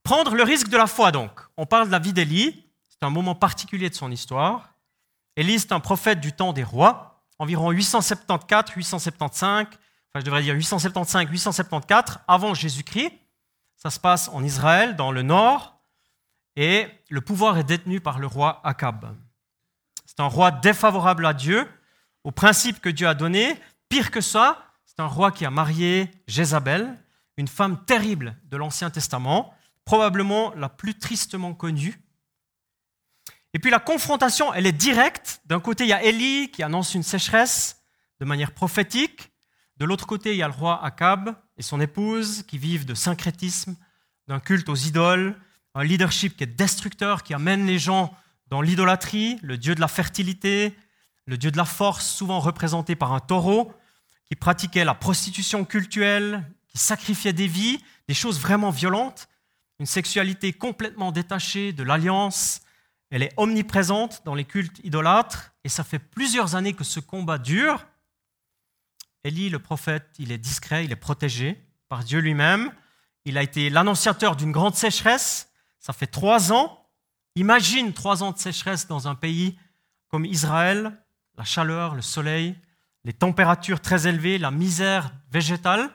Prendre 0.03 0.35
le 0.35 0.43
risque 0.43 0.69
de 0.69 0.77
la 0.77 0.87
foi, 0.87 1.11
donc. 1.11 1.31
On 1.57 1.65
parle 1.65 1.87
de 1.87 1.91
la 1.91 1.99
vie 1.99 2.13
d'Élie. 2.13 2.63
C'est 2.87 3.03
un 3.03 3.09
moment 3.09 3.35
particulier 3.35 3.89
de 3.89 3.95
son 3.95 4.11
histoire. 4.11 4.75
Élie 5.35 5.55
est 5.55 5.71
un 5.71 5.81
prophète 5.81 6.21
du 6.21 6.31
temps 6.31 6.53
des 6.53 6.63
rois, 6.63 7.25
environ 7.39 7.71
874, 7.71 8.73
875, 8.73 9.67
enfin 9.67 9.75
je 10.15 10.21
devrais 10.21 10.41
dire 10.41 10.55
875, 10.55 11.27
874 11.29 12.19
avant 12.27 12.53
Jésus-Christ. 12.53 13.11
Ça 13.75 13.89
se 13.89 13.99
passe 13.99 14.29
en 14.29 14.43
Israël, 14.43 14.95
dans 14.95 15.11
le 15.11 15.23
nord, 15.23 15.74
et 16.55 16.87
le 17.09 17.21
pouvoir 17.21 17.57
est 17.57 17.63
détenu 17.63 17.99
par 17.99 18.19
le 18.19 18.27
roi 18.27 18.61
Akab. 18.63 19.15
C'est 20.05 20.19
un 20.19 20.27
roi 20.27 20.51
défavorable 20.51 21.25
à 21.25 21.33
Dieu, 21.33 21.67
au 22.23 22.31
principe 22.31 22.79
que 22.79 22.89
Dieu 22.89 23.07
a 23.07 23.13
donné. 23.13 23.59
Pire 23.89 24.11
que 24.11 24.21
ça, 24.21 24.71
c'est 24.85 24.99
un 24.99 25.07
roi 25.07 25.31
qui 25.31 25.45
a 25.45 25.51
marié 25.51 26.09
Jézabel, 26.27 26.97
une 27.37 27.47
femme 27.47 27.83
terrible 27.85 28.37
de 28.45 28.57
l'Ancien 28.57 28.89
Testament, 28.89 29.53
probablement 29.83 30.53
la 30.55 30.69
plus 30.69 30.97
tristement 30.97 31.53
connue 31.53 31.99
et 33.55 33.57
puis 33.59 33.71
la 33.71 33.79
confrontation, 33.79 34.53
elle 34.53 34.65
est 34.65 34.73
directe. 34.73 35.39
D'un 35.45 35.61
côté, 35.61 35.85
il 35.85 35.87
y 35.87 35.93
a 35.93 36.03
Élie 36.03 36.51
qui 36.51 36.61
annonce 36.61 36.93
une 36.93 37.03
sécheresse 37.03 37.81
de 38.19 38.25
manière 38.25 38.51
prophétique. 38.51 39.31
De 39.77 39.85
l'autre 39.85 40.05
côté, 40.05 40.31
il 40.33 40.37
y 40.37 40.43
a 40.43 40.47
le 40.49 40.53
roi 40.53 40.83
Akab 40.83 41.33
et 41.55 41.61
son 41.61 41.79
épouse 41.79 42.43
qui 42.43 42.57
vivent 42.57 42.85
de 42.85 42.93
syncrétisme, 42.93 43.77
d'un 44.27 44.41
culte 44.41 44.67
aux 44.67 44.75
idoles, 44.75 45.39
un 45.75 45.83
leadership 45.83 46.37
qui 46.37 46.43
est 46.43 46.47
destructeur, 46.47 47.21
qui 47.21 47.33
amène 47.33 47.67
les 47.67 47.77
gens 47.77 48.15
dans 48.47 48.61
l'idolâtrie, 48.61 49.37
le 49.43 49.57
dieu 49.57 49.75
de 49.75 49.81
la 49.81 49.89
fertilité, 49.89 50.73
le 51.25 51.37
dieu 51.37 51.51
de 51.51 51.57
la 51.57 51.65
force, 51.65 52.07
souvent 52.07 52.39
représenté 52.39 52.95
par 52.95 53.11
un 53.11 53.19
taureau, 53.19 53.73
qui 54.25 54.35
pratiquait 54.35 54.85
la 54.85 54.95
prostitution 54.95 55.65
cultuelle, 55.65 56.49
qui 56.69 56.77
sacrifiait 56.77 57.33
des 57.33 57.47
vies, 57.47 57.79
des 58.07 58.13
choses 58.13 58.39
vraiment 58.39 58.71
violentes, 58.71 59.27
une 59.79 59.85
sexualité 59.85 60.53
complètement 60.53 61.11
détachée 61.11 61.73
de 61.73 61.83
l'alliance. 61.83 62.61
Elle 63.09 63.23
est 63.23 63.33
omniprésente 63.35 64.21
dans 64.23 64.33
les 64.33 64.45
cultes 64.45 64.79
idolâtres, 64.83 65.53
et 65.63 65.69
ça 65.69 65.83
fait 65.83 65.99
plusieurs 65.99 66.55
années 66.55 66.73
que 66.73 66.85
ce 66.85 67.01
combat 67.01 67.37
dure. 67.37 67.85
Élie, 69.25 69.49
le 69.49 69.59
prophète, 69.59 70.07
il 70.19 70.31
est 70.31 70.37
discret, 70.37 70.85
il 70.85 70.91
est 70.91 70.95
protégé 70.95 71.61
par 71.89 72.03
Dieu 72.03 72.19
lui-même. 72.19 72.71
Il 73.25 73.37
a 73.37 73.43
été 73.43 73.69
l'annonciateur 73.69 74.35
d'une 74.35 74.51
grande 74.51 74.75
sécheresse. 74.75 75.49
Ça 75.85 75.93
fait 75.93 76.07
trois 76.07 76.51
ans. 76.51 76.83
Imagine 77.35 77.93
trois 77.93 78.23
ans 78.23 78.31
de 78.31 78.39
sécheresse 78.39 78.87
dans 78.87 79.07
un 79.07 79.13
pays 79.13 79.55
comme 80.07 80.25
Israël, 80.25 80.99
la 81.37 81.43
chaleur, 81.43 81.93
le 81.93 82.01
soleil, 82.01 82.55
les 83.03 83.13
températures 83.13 83.79
très 83.79 84.07
élevées, 84.07 84.39
la 84.39 84.49
misère 84.49 85.13
végétale. 85.29 85.91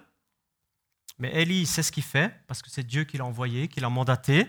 Mais 1.18 1.34
Élie 1.42 1.66
sait 1.66 1.82
ce 1.82 1.90
qu'il 1.90 2.04
fait, 2.04 2.32
parce 2.46 2.62
que 2.62 2.70
c'est 2.70 2.86
Dieu 2.86 3.02
qui 3.02 3.16
l'a 3.16 3.24
envoyé, 3.24 3.66
qui 3.66 3.80
l'a 3.80 3.88
mandaté. 3.88 4.46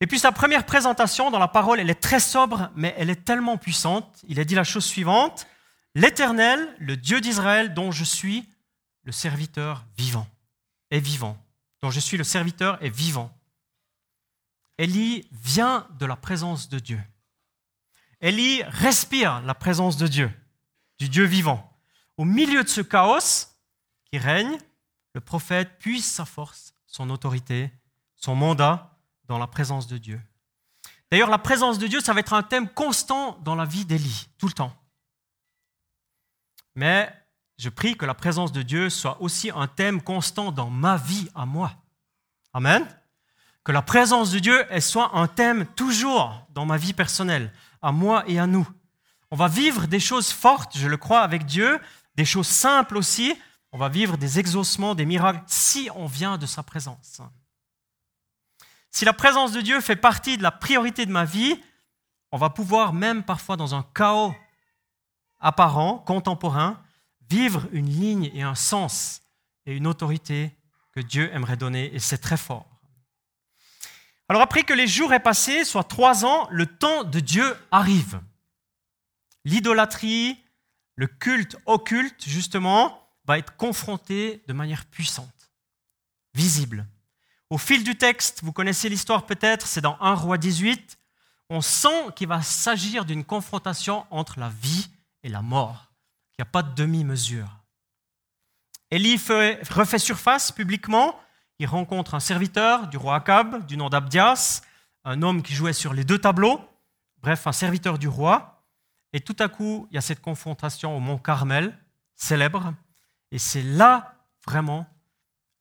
Et 0.00 0.06
puis 0.06 0.18
sa 0.18 0.32
première 0.32 0.64
présentation 0.64 1.30
dans 1.30 1.38
la 1.38 1.46
parole, 1.46 1.78
elle 1.78 1.90
est 1.90 2.00
très 2.00 2.18
sobre, 2.18 2.70
mais 2.74 2.94
elle 2.96 3.10
est 3.10 3.26
tellement 3.26 3.58
puissante. 3.58 4.24
Il 4.26 4.40
a 4.40 4.44
dit 4.44 4.54
la 4.54 4.64
chose 4.64 4.86
suivante, 4.86 5.46
L'Éternel, 5.94 6.74
le 6.78 6.96
Dieu 6.96 7.20
d'Israël, 7.20 7.74
dont 7.74 7.90
je 7.90 8.04
suis 8.04 8.48
le 9.02 9.12
serviteur 9.12 9.84
vivant, 9.98 10.26
est 10.90 11.00
vivant, 11.00 11.36
dont 11.82 11.90
je 11.90 12.00
suis 12.00 12.16
le 12.16 12.24
serviteur 12.24 12.82
est 12.82 12.88
vivant. 12.88 13.30
Élie 14.80 15.28
vient 15.30 15.86
de 15.98 16.06
la 16.06 16.16
présence 16.16 16.70
de 16.70 16.78
Dieu. 16.78 16.98
Élie 18.22 18.62
respire 18.62 19.42
la 19.42 19.54
présence 19.54 19.98
de 19.98 20.06
Dieu, 20.06 20.32
du 20.98 21.10
Dieu 21.10 21.26
vivant. 21.26 21.78
Au 22.16 22.24
milieu 22.24 22.64
de 22.64 22.68
ce 22.68 22.80
chaos 22.80 23.52
qui 24.06 24.16
règne, 24.16 24.56
le 25.12 25.20
prophète 25.20 25.78
puise 25.80 26.10
sa 26.10 26.24
force, 26.24 26.72
son 26.86 27.10
autorité, 27.10 27.70
son 28.16 28.34
mandat 28.34 28.98
dans 29.24 29.36
la 29.36 29.46
présence 29.46 29.86
de 29.86 29.98
Dieu. 29.98 30.18
D'ailleurs, 31.10 31.28
la 31.28 31.36
présence 31.36 31.78
de 31.78 31.86
Dieu, 31.86 32.00
ça 32.00 32.14
va 32.14 32.20
être 32.20 32.32
un 32.32 32.42
thème 32.42 32.66
constant 32.70 33.36
dans 33.40 33.56
la 33.56 33.66
vie 33.66 33.84
d'Élie, 33.84 34.30
tout 34.38 34.46
le 34.46 34.54
temps. 34.54 34.74
Mais 36.74 37.14
je 37.58 37.68
prie 37.68 37.98
que 37.98 38.06
la 38.06 38.14
présence 38.14 38.50
de 38.50 38.62
Dieu 38.62 38.88
soit 38.88 39.20
aussi 39.20 39.50
un 39.50 39.66
thème 39.66 40.00
constant 40.00 40.52
dans 40.52 40.70
ma 40.70 40.96
vie 40.96 41.28
à 41.34 41.44
moi. 41.44 41.74
Amen. 42.54 42.88
Que 43.64 43.72
la 43.72 43.82
présence 43.82 44.30
de 44.30 44.38
Dieu 44.38 44.64
elle 44.70 44.82
soit 44.82 45.16
un 45.16 45.26
thème 45.26 45.66
toujours 45.76 46.46
dans 46.50 46.66
ma 46.66 46.76
vie 46.76 46.92
personnelle, 46.92 47.52
à 47.82 47.92
moi 47.92 48.24
et 48.26 48.38
à 48.38 48.46
nous. 48.46 48.68
On 49.30 49.36
va 49.36 49.48
vivre 49.48 49.86
des 49.86 50.00
choses 50.00 50.30
fortes, 50.30 50.76
je 50.76 50.88
le 50.88 50.96
crois, 50.96 51.20
avec 51.20 51.44
Dieu, 51.44 51.78
des 52.16 52.24
choses 52.24 52.48
simples 52.48 52.96
aussi. 52.96 53.34
On 53.72 53.78
va 53.78 53.88
vivre 53.88 54.16
des 54.16 54.38
exaucements, 54.38 54.94
des 54.94 55.06
miracles, 55.06 55.42
si 55.46 55.88
on 55.94 56.06
vient 56.06 56.38
de 56.38 56.46
sa 56.46 56.62
présence. 56.62 57.20
Si 58.90 59.04
la 59.04 59.12
présence 59.12 59.52
de 59.52 59.60
Dieu 59.60 59.80
fait 59.80 59.96
partie 59.96 60.36
de 60.36 60.42
la 60.42 60.50
priorité 60.50 61.06
de 61.06 61.12
ma 61.12 61.24
vie, 61.24 61.60
on 62.32 62.38
va 62.38 62.50
pouvoir, 62.50 62.92
même 62.92 63.22
parfois 63.22 63.56
dans 63.56 63.74
un 63.74 63.84
chaos 63.94 64.34
apparent, 65.38 65.98
contemporain, 65.98 66.82
vivre 67.28 67.68
une 67.72 67.88
ligne 67.88 68.30
et 68.34 68.42
un 68.42 68.54
sens 68.54 69.22
et 69.66 69.76
une 69.76 69.86
autorité 69.86 70.56
que 70.92 71.00
Dieu 71.00 71.32
aimerait 71.32 71.56
donner, 71.56 71.94
et 71.94 71.98
c'est 71.98 72.18
très 72.18 72.36
fort. 72.36 72.69
Alors 74.30 74.42
après 74.42 74.62
que 74.62 74.72
les 74.72 74.86
jours 74.86 75.12
aient 75.12 75.18
passé, 75.18 75.64
soit 75.64 75.82
trois 75.82 76.24
ans, 76.24 76.46
le 76.52 76.64
temps 76.64 77.02
de 77.02 77.18
Dieu 77.18 77.56
arrive. 77.72 78.20
L'idolâtrie, 79.44 80.38
le 80.94 81.08
culte 81.08 81.56
occulte, 81.66 82.28
justement, 82.28 83.08
va 83.24 83.38
être 83.38 83.56
confronté 83.56 84.40
de 84.46 84.52
manière 84.52 84.86
puissante, 84.86 85.50
visible. 86.32 86.86
Au 87.50 87.58
fil 87.58 87.82
du 87.82 87.96
texte, 87.96 88.44
vous 88.44 88.52
connaissez 88.52 88.88
l'histoire 88.88 89.26
peut-être, 89.26 89.66
c'est 89.66 89.80
dans 89.80 90.00
1 90.00 90.14
roi 90.14 90.38
18, 90.38 90.96
on 91.48 91.60
sent 91.60 92.12
qu'il 92.14 92.28
va 92.28 92.40
s'agir 92.40 93.04
d'une 93.04 93.24
confrontation 93.24 94.06
entre 94.10 94.38
la 94.38 94.50
vie 94.62 94.90
et 95.24 95.28
la 95.28 95.42
mort. 95.42 95.90
Il 96.38 96.42
n'y 96.42 96.48
a 96.48 96.52
pas 96.52 96.62
de 96.62 96.72
demi-mesure. 96.76 97.48
Élie 98.92 99.16
refait 99.70 99.98
surface 99.98 100.52
publiquement. 100.52 101.20
Il 101.60 101.66
rencontre 101.66 102.14
un 102.14 102.20
serviteur 102.20 102.88
du 102.88 102.96
roi 102.96 103.16
Akab, 103.16 103.66
du 103.66 103.76
nom 103.76 103.90
d'Abdias, 103.90 104.62
un 105.04 105.20
homme 105.20 105.42
qui 105.42 105.52
jouait 105.52 105.74
sur 105.74 105.92
les 105.92 106.04
deux 106.04 106.18
tableaux, 106.18 106.58
bref, 107.18 107.46
un 107.46 107.52
serviteur 107.52 107.98
du 107.98 108.08
roi. 108.08 108.64
Et 109.12 109.20
tout 109.20 109.36
à 109.38 109.48
coup, 109.48 109.86
il 109.90 109.94
y 109.94 109.98
a 109.98 110.00
cette 110.00 110.22
confrontation 110.22 110.96
au 110.96 111.00
mont 111.00 111.18
Carmel, 111.18 111.76
célèbre. 112.16 112.72
Et 113.30 113.38
c'est 113.38 113.62
là, 113.62 114.14
vraiment, 114.46 114.86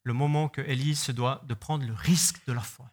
le 0.04 0.14
moment 0.14 0.48
que 0.48 0.62
Élie 0.62 0.96
se 0.96 1.12
doit 1.12 1.42
de 1.50 1.54
prendre 1.54 1.86
le 1.86 1.94
risque 1.94 2.46
de 2.48 2.54
la 2.54 2.62
foi. 2.62 2.90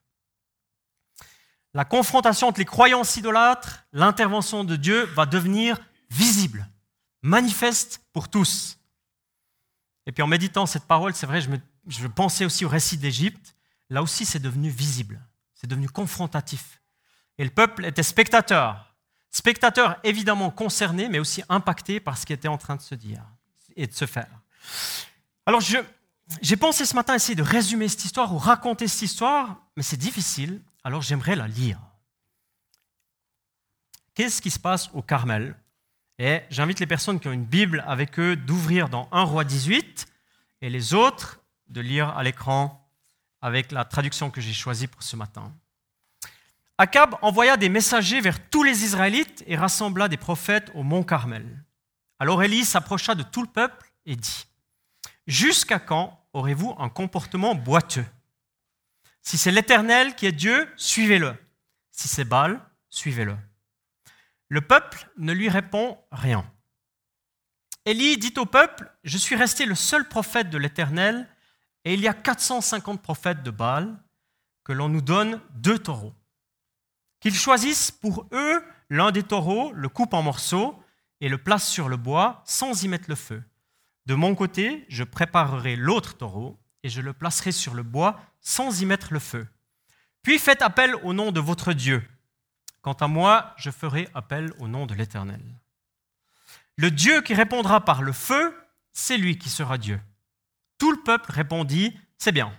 La 1.75 1.85
confrontation 1.85 2.49
entre 2.49 2.59
les 2.59 2.65
croyances 2.65 3.17
idolâtres, 3.17 3.87
l'intervention 3.93 4.65
de 4.65 4.75
Dieu 4.75 5.05
va 5.15 5.27
devenir 5.27 5.79
visible, 6.11 6.67
manifeste 7.23 8.05
pour 8.13 8.29
tous. 8.29 8.81
Et 10.07 10.13
puis 10.13 10.23
en 10.23 10.27
méditant 10.27 10.67
cette 10.67 10.85
parole, 10.85 11.15
c'est 11.15 11.27
vrai, 11.27 11.41
je, 11.41 12.07
pensais 12.07 12.45
aussi 12.45 12.65
au 12.65 12.69
récit 12.69 12.97
d'Égypte. 12.97 13.55
Là 13.91 14.03
aussi, 14.03 14.25
c'est 14.25 14.39
devenu 14.39 14.71
visible, 14.71 15.21
c'est 15.55 15.67
devenu 15.67 15.89
confrontatif. 15.89 16.81
Et 17.39 17.45
le 17.45 17.51
peuple 17.51 17.85
était 17.85 18.03
spectateur. 18.03 18.95
Spectateur 19.31 19.99
évidemment 20.05 20.51
concerné, 20.51 21.09
mais 21.09 21.19
aussi 21.19 21.43
impacté 21.49 22.01
par 22.01 22.17
ce 22.17 22.25
qui 22.25 22.33
était 22.33 22.49
en 22.49 22.57
train 22.57 22.77
de 22.77 22.81
se 22.83 22.95
dire 22.95 23.23
et 23.75 23.87
de 23.87 23.93
se 23.93 24.07
faire. 24.07 24.31
Alors, 25.45 25.61
j'ai 25.61 26.57
pensé 26.57 26.87
ce 26.87 26.95
matin 26.95 27.15
essayer 27.15 27.35
de 27.35 27.43
résumer 27.43 27.89
cette 27.89 28.05
histoire 28.05 28.33
ou 28.33 28.39
raconter 28.39 28.89
cette 28.89 29.03
histoire, 29.03 29.57
mais 29.77 29.83
c'est 29.83 29.97
difficile, 29.97 30.63
alors 30.85 31.03
j'aimerais 31.03 31.37
la 31.37 31.49
lire. 31.49 31.79
Qu'est-ce 34.15 34.41
qui 34.41 34.51
se 34.51 34.59
passe 34.59 34.89
au 34.95 35.03
Carmel? 35.03 35.55
Et 36.19 36.43
j'invite 36.51 36.81
les 36.81 36.87
personnes 36.87 37.21
qui 37.21 37.29
ont 37.29 37.33
une 37.33 37.45
Bible 37.45 37.85
avec 37.87 38.19
eux 38.19 38.37
d'ouvrir 38.37 38.89
dans 38.89 39.09
1 39.13 39.23
roi 39.25 39.45
18 39.45 40.07
et 40.63 40.71
les 40.71 40.95
autres 40.95 41.41
de 41.69 41.81
lire 41.81 42.17
à 42.17 42.23
l'écran 42.23 42.89
avec 43.43 43.73
la 43.73 43.85
traduction 43.85 44.31
que 44.31 44.41
j'ai 44.41 44.53
choisie 44.53 44.87
pour 44.87 45.03
ce 45.03 45.17
matin. 45.17 45.53
Akab 46.79 47.17
envoya 47.23 47.57
des 47.57 47.69
messagers 47.69 48.21
vers 48.21 48.49
tous 48.49 48.63
les 48.63 48.85
Israélites 48.85 49.45
et 49.47 49.57
rassembla 49.57 50.09
des 50.09 50.17
prophètes 50.17 50.71
au 50.75 50.83
mont 50.83 51.03
Carmel. 51.03 51.65
Alors 52.19 52.43
Élie 52.43 52.65
s'approcha 52.65 53.15
de 53.15 53.23
tout 53.23 53.43
le 53.43 53.49
peuple 53.49 53.91
et 54.05 54.17
dit 54.17 54.47
Jusqu'à 55.27 55.79
quand 55.79 56.19
aurez-vous 56.33 56.75
un 56.79 56.89
comportement 56.89 57.55
boiteux? 57.55 58.05
Si 59.23 59.39
c'est 59.39 59.51
l'Éternel 59.51 60.15
qui 60.15 60.27
est 60.27 60.33
Dieu, 60.33 60.69
suivez-le. 60.77 61.35
Si 61.91 62.09
c'est 62.09 62.25
Baal, 62.25 62.61
suivez-le. 62.91 63.37
Le 64.49 64.61
peuple 64.61 65.09
ne 65.17 65.33
lui 65.33 65.49
répond 65.49 65.99
rien. 66.13 66.49
Élie 67.85 68.19
dit 68.19 68.35
au 68.37 68.47
peuple, 68.47 68.91
je 69.05 69.19
suis 69.19 69.37
resté 69.37 69.67
le 69.67 69.75
seul 69.75 70.09
prophète 70.09 70.51
de 70.51 70.59
l'Éternel, 70.59 71.29
et 71.85 71.95
il 71.95 72.01
y 72.01 72.09
a 72.09 72.15
450 72.15 73.03
prophètes 73.03 73.43
de 73.43 73.51
Baal, 73.51 73.97
que 74.65 74.73
l'on 74.73 74.89
nous 74.89 75.01
donne 75.01 75.41
deux 75.55 75.79
taureaux. 75.79 76.15
Qu'ils 77.21 77.35
choisissent 77.35 77.91
pour 77.91 78.27
eux 78.33 78.65
l'un 78.91 79.13
des 79.13 79.23
taureaux, 79.23 79.73
le 79.73 79.89
coupe 79.89 80.15
en 80.15 80.23
morceaux, 80.23 80.81
et 81.21 81.29
le 81.29 81.39
place 81.39 81.69
sur 81.69 81.89
le 81.89 81.97
bois 81.97 82.43
sans 82.45 82.83
y 82.83 82.89
mettre 82.89 83.09
le 83.09 83.15
feu. 83.15 83.43
De 84.07 84.15
mon 84.15 84.35
côté, 84.35 84.85
je 84.89 85.03
préparerai 85.03 85.77
l'autre 85.77 86.17
taureau, 86.17 86.59
et 86.83 86.89
je 86.89 87.01
le 87.01 87.13
placerai 87.13 87.51
sur 87.53 87.75
le 87.75 87.83
bois 87.83 88.21
sans 88.41 88.81
y 88.81 88.87
mettre 88.87 89.13
le 89.13 89.19
feu. 89.19 89.49
Puis 90.23 90.39
faites 90.39 90.63
appel 90.63 90.95
au 91.03 91.13
nom 91.13 91.33
de 91.33 91.41
votre 91.41 91.73
Dieu 91.73 92.03
Quant 92.87 92.93
à 92.93 93.09
moi, 93.09 93.53
je 93.57 93.73
ferai 93.73 94.09
appel 94.15 94.53
au 94.61 94.69
nom 94.69 94.87
de 94.87 94.95
l'Éternel. 94.95 95.43
Le 96.77 96.93
Dieu 96.93 97.21
qui 97.21 97.35
répondra 97.35 97.85
par 97.85 98.01
le 98.01 98.13
feu, 98.13 98.57
c'est 98.93 99.17
lui 99.17 99.39
qui 99.39 99.51
sera 99.51 99.77
Dieu. 99.77 100.01
Tout 100.79 100.93
le 100.93 101.03
peuple 101.03 101.33
répondit, 101.33 101.99
c'est 102.17 102.31
bien. 102.31 102.57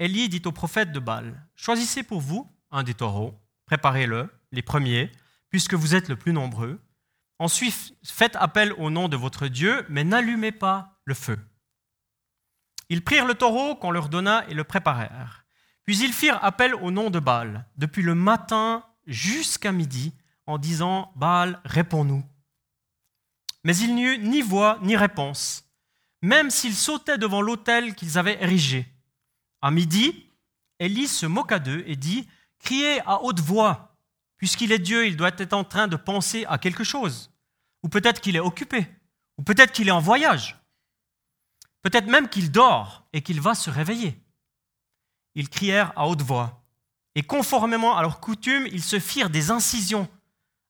Élie 0.00 0.28
dit 0.28 0.42
au 0.44 0.50
prophète 0.50 0.90
de 0.90 0.98
Baal, 0.98 1.46
choisissez 1.54 2.02
pour 2.02 2.20
vous 2.20 2.52
un 2.72 2.82
des 2.82 2.94
taureaux, 2.94 3.40
préparez-le, 3.66 4.28
les 4.50 4.62
premiers, 4.62 5.12
puisque 5.50 5.74
vous 5.74 5.94
êtes 5.94 6.08
le 6.08 6.16
plus 6.16 6.32
nombreux. 6.32 6.82
Ensuite, 7.38 7.94
faites 8.02 8.34
appel 8.34 8.72
au 8.72 8.90
nom 8.90 9.06
de 9.08 9.16
votre 9.16 9.46
Dieu, 9.46 9.86
mais 9.88 10.02
n'allumez 10.02 10.50
pas 10.50 10.98
le 11.04 11.14
feu. 11.14 11.38
Ils 12.88 13.04
prirent 13.04 13.26
le 13.26 13.36
taureau 13.36 13.76
qu'on 13.76 13.92
leur 13.92 14.08
donna 14.08 14.44
et 14.48 14.54
le 14.54 14.64
préparèrent. 14.64 15.43
Puis 15.84 15.98
ils 15.98 16.12
firent 16.12 16.42
appel 16.42 16.74
au 16.74 16.90
nom 16.90 17.10
de 17.10 17.18
Baal, 17.18 17.66
depuis 17.76 18.02
le 18.02 18.14
matin 18.14 18.84
jusqu'à 19.06 19.72
midi, 19.72 20.12
en 20.46 20.58
disant 20.58 21.12
Baal, 21.16 21.60
réponds-nous. 21.64 22.24
Mais 23.64 23.76
il 23.76 23.94
n'y 23.94 24.04
eut 24.04 24.18
ni 24.18 24.42
voix 24.42 24.78
ni 24.82 24.96
réponse, 24.96 25.64
même 26.22 26.50
s'ils 26.50 26.74
sautaient 26.74 27.18
devant 27.18 27.42
l'autel 27.42 27.94
qu'ils 27.94 28.18
avaient 28.18 28.42
érigé. 28.42 28.86
À 29.62 29.70
midi, 29.70 30.30
Élie 30.78 31.08
se 31.08 31.26
moqua 31.26 31.58
d'eux 31.58 31.82
et 31.86 31.96
dit 31.96 32.28
Criez 32.58 33.00
à 33.06 33.22
haute 33.22 33.40
voix. 33.40 33.96
Puisqu'il 34.36 34.72
est 34.72 34.78
Dieu, 34.78 35.06
il 35.06 35.16
doit 35.16 35.30
être 35.38 35.52
en 35.52 35.64
train 35.64 35.86
de 35.86 35.96
penser 35.96 36.44
à 36.46 36.58
quelque 36.58 36.84
chose. 36.84 37.30
Ou 37.82 37.88
peut-être 37.88 38.20
qu'il 38.20 38.36
est 38.36 38.40
occupé. 38.40 38.86
Ou 39.38 39.42
peut-être 39.42 39.72
qu'il 39.72 39.88
est 39.88 39.92
en 39.92 40.00
voyage. 40.00 40.58
Peut-être 41.82 42.06
même 42.06 42.28
qu'il 42.28 42.50
dort 42.50 43.06
et 43.12 43.22
qu'il 43.22 43.40
va 43.40 43.54
se 43.54 43.70
réveiller. 43.70 44.23
Ils 45.34 45.48
crièrent 45.48 45.92
à 45.96 46.06
haute 46.08 46.22
voix. 46.22 46.64
Et 47.14 47.22
conformément 47.22 47.96
à 47.96 48.02
leur 48.02 48.20
coutume, 48.20 48.66
ils 48.72 48.82
se 48.82 48.98
firent 48.98 49.30
des 49.30 49.50
incisions 49.50 50.08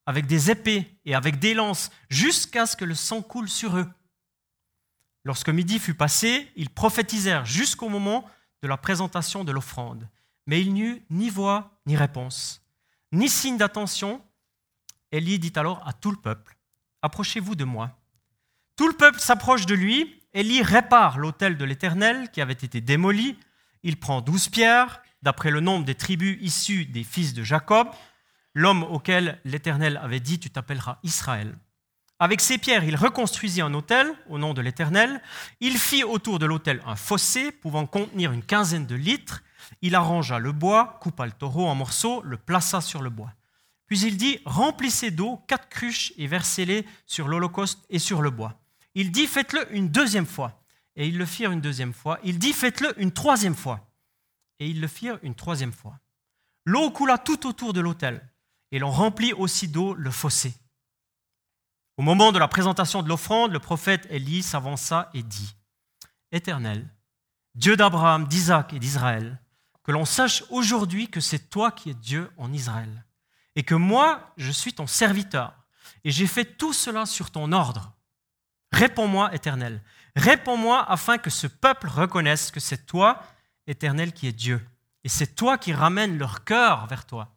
avec 0.05 0.27
des 0.27 0.51
épées 0.51 0.99
et 1.05 1.15
avec 1.15 1.39
des 1.39 1.53
lances, 1.53 1.89
jusqu'à 2.09 2.65
ce 2.65 2.77
que 2.77 2.85
le 2.85 2.95
sang 2.95 3.21
coule 3.21 3.49
sur 3.49 3.77
eux. 3.77 3.87
Lorsque 5.23 5.49
midi 5.49 5.79
fut 5.79 5.95
passé, 5.95 6.51
ils 6.55 6.69
prophétisèrent 6.69 7.45
jusqu'au 7.45 7.89
moment 7.89 8.29
de 8.61 8.67
la 8.67 8.77
présentation 8.77 9.43
de 9.43 9.51
l'offrande. 9.51 10.07
Mais 10.45 10.61
il 10.61 10.73
n'y 10.73 10.81
eut 10.81 11.05
ni 11.09 11.31
voix 11.31 11.71
ni 11.87 11.97
réponse, 11.97 12.61
ni 13.11 13.29
signe 13.29 13.57
d'attention. 13.57 14.21
Élie 15.11 15.39
dit 15.39 15.53
alors 15.55 15.85
à 15.87 15.93
tout 15.93 16.11
le 16.11 16.17
peuple, 16.17 16.55
Approchez-vous 17.01 17.55
de 17.55 17.65
moi. 17.65 17.99
Tout 18.75 18.87
le 18.87 18.95
peuple 18.95 19.19
s'approche 19.19 19.65
de 19.65 19.75
lui. 19.75 20.21
Élie 20.33 20.63
répare 20.63 21.19
l'autel 21.19 21.55
de 21.55 21.63
l'Éternel 21.63 22.29
qui 22.31 22.41
avait 22.41 22.53
été 22.53 22.81
démoli. 22.81 23.37
Il 23.85 23.97
prend 23.97 24.19
douze 24.19 24.49
pierres, 24.49 25.03
d'après 25.21 25.51
le 25.51 25.59
nombre 25.59 25.85
des 25.85 25.93
tribus 25.93 26.39
issues 26.41 26.85
des 26.85 27.03
fils 27.03 27.35
de 27.35 27.43
Jacob, 27.43 27.87
l'homme 28.55 28.81
auquel 28.81 29.39
l'Éternel 29.45 29.99
avait 30.01 30.19
dit, 30.19 30.39
Tu 30.39 30.49
t'appelleras 30.49 30.97
Israël. 31.03 31.55
Avec 32.17 32.41
ces 32.41 32.57
pierres, 32.57 32.83
il 32.83 32.95
reconstruisit 32.95 33.61
un 33.61 33.75
autel 33.75 34.11
au 34.27 34.39
nom 34.39 34.55
de 34.55 34.61
l'Éternel. 34.61 35.21
Il 35.59 35.77
fit 35.77 36.03
autour 36.03 36.39
de 36.39 36.47
l'autel 36.47 36.81
un 36.87 36.95
fossé 36.95 37.51
pouvant 37.51 37.85
contenir 37.85 38.31
une 38.31 38.41
quinzaine 38.41 38.87
de 38.87 38.95
litres. 38.95 39.43
Il 39.83 39.93
arrangea 39.93 40.39
le 40.39 40.51
bois, 40.51 40.97
coupa 40.99 41.27
le 41.27 41.31
taureau 41.31 41.67
en 41.67 41.75
morceaux, 41.75 42.23
le 42.23 42.37
plaça 42.37 42.81
sur 42.81 43.03
le 43.03 43.11
bois. 43.11 43.33
Puis 43.85 43.99
il 43.99 44.17
dit 44.17 44.39
Remplissez 44.45 45.11
d'eau 45.11 45.43
quatre 45.47 45.69
cruches 45.69 46.11
et 46.17 46.25
versez-les 46.25 46.87
sur 47.05 47.27
l'holocauste 47.27 47.85
et 47.91 47.99
sur 47.99 48.23
le 48.23 48.31
bois. 48.31 48.59
Il 48.95 49.11
dit 49.11 49.27
Faites-le 49.27 49.67
une 49.75 49.89
deuxième 49.89 50.25
fois. 50.25 50.64
Et 50.95 51.07
ils 51.07 51.17
le 51.17 51.25
firent 51.25 51.51
une 51.51 51.61
deuxième 51.61 51.93
fois. 51.93 52.19
Il 52.23 52.39
dit 52.39 52.53
Faites-le 52.53 52.93
une 53.01 53.11
troisième 53.11 53.55
fois. 53.55 53.87
Et 54.59 54.69
ils 54.69 54.79
le 54.79 54.87
firent 54.87 55.19
une 55.21 55.35
troisième 55.35 55.73
fois. 55.73 55.99
L'eau 56.65 56.89
coula 56.91 57.17
tout 57.17 57.45
autour 57.47 57.73
de 57.73 57.81
l'autel, 57.81 58.27
et 58.71 58.79
l'on 58.79 58.91
remplit 58.91 59.33
aussi 59.33 59.67
d'eau 59.67 59.93
le 59.93 60.09
fossé. 60.09 60.53
Au 61.97 62.01
moment 62.01 62.31
de 62.31 62.39
la 62.39 62.47
présentation 62.47 63.03
de 63.03 63.07
l'offrande, 63.07 63.51
le 63.51 63.59
prophète 63.59 64.07
Élie 64.09 64.43
s'avança 64.43 65.09
et 65.13 65.23
dit 65.23 65.55
Éternel, 66.31 66.85
Dieu 67.53 67.77
d'Abraham, 67.77 68.27
d'Isaac 68.27 68.73
et 68.73 68.79
d'Israël, 68.79 69.39
que 69.83 69.91
l'on 69.91 70.03
sache 70.03 70.43
aujourd'hui 70.49 71.09
que 71.09 71.21
c'est 71.21 71.49
toi 71.49 71.71
qui 71.71 71.91
es 71.91 71.93
Dieu 71.93 72.31
en 72.37 72.51
Israël, 72.51 73.05
et 73.55 73.63
que 73.63 73.75
moi, 73.75 74.33
je 74.35 74.51
suis 74.51 74.73
ton 74.73 74.87
serviteur, 74.87 75.53
et 76.03 76.11
j'ai 76.11 76.27
fait 76.27 76.57
tout 76.57 76.73
cela 76.73 77.05
sur 77.05 77.31
ton 77.31 77.51
ordre. 77.51 77.94
Réponds-moi, 78.75 79.33
Éternel, 79.33 79.81
réponds-moi 80.17 80.83
afin 80.91 81.17
que 81.17 81.29
ce 81.29 81.47
peuple 81.47 81.87
reconnaisse 81.87 82.51
que 82.51 82.59
c'est 82.59 82.85
toi, 82.85 83.23
Éternel, 83.67 84.11
qui 84.11 84.27
es 84.27 84.33
Dieu, 84.33 84.61
et 85.05 85.09
c'est 85.09 85.33
toi 85.33 85.57
qui 85.57 85.71
ramènes 85.71 86.17
leur 86.17 86.43
cœur 86.43 86.85
vers 86.87 87.05
toi. 87.05 87.33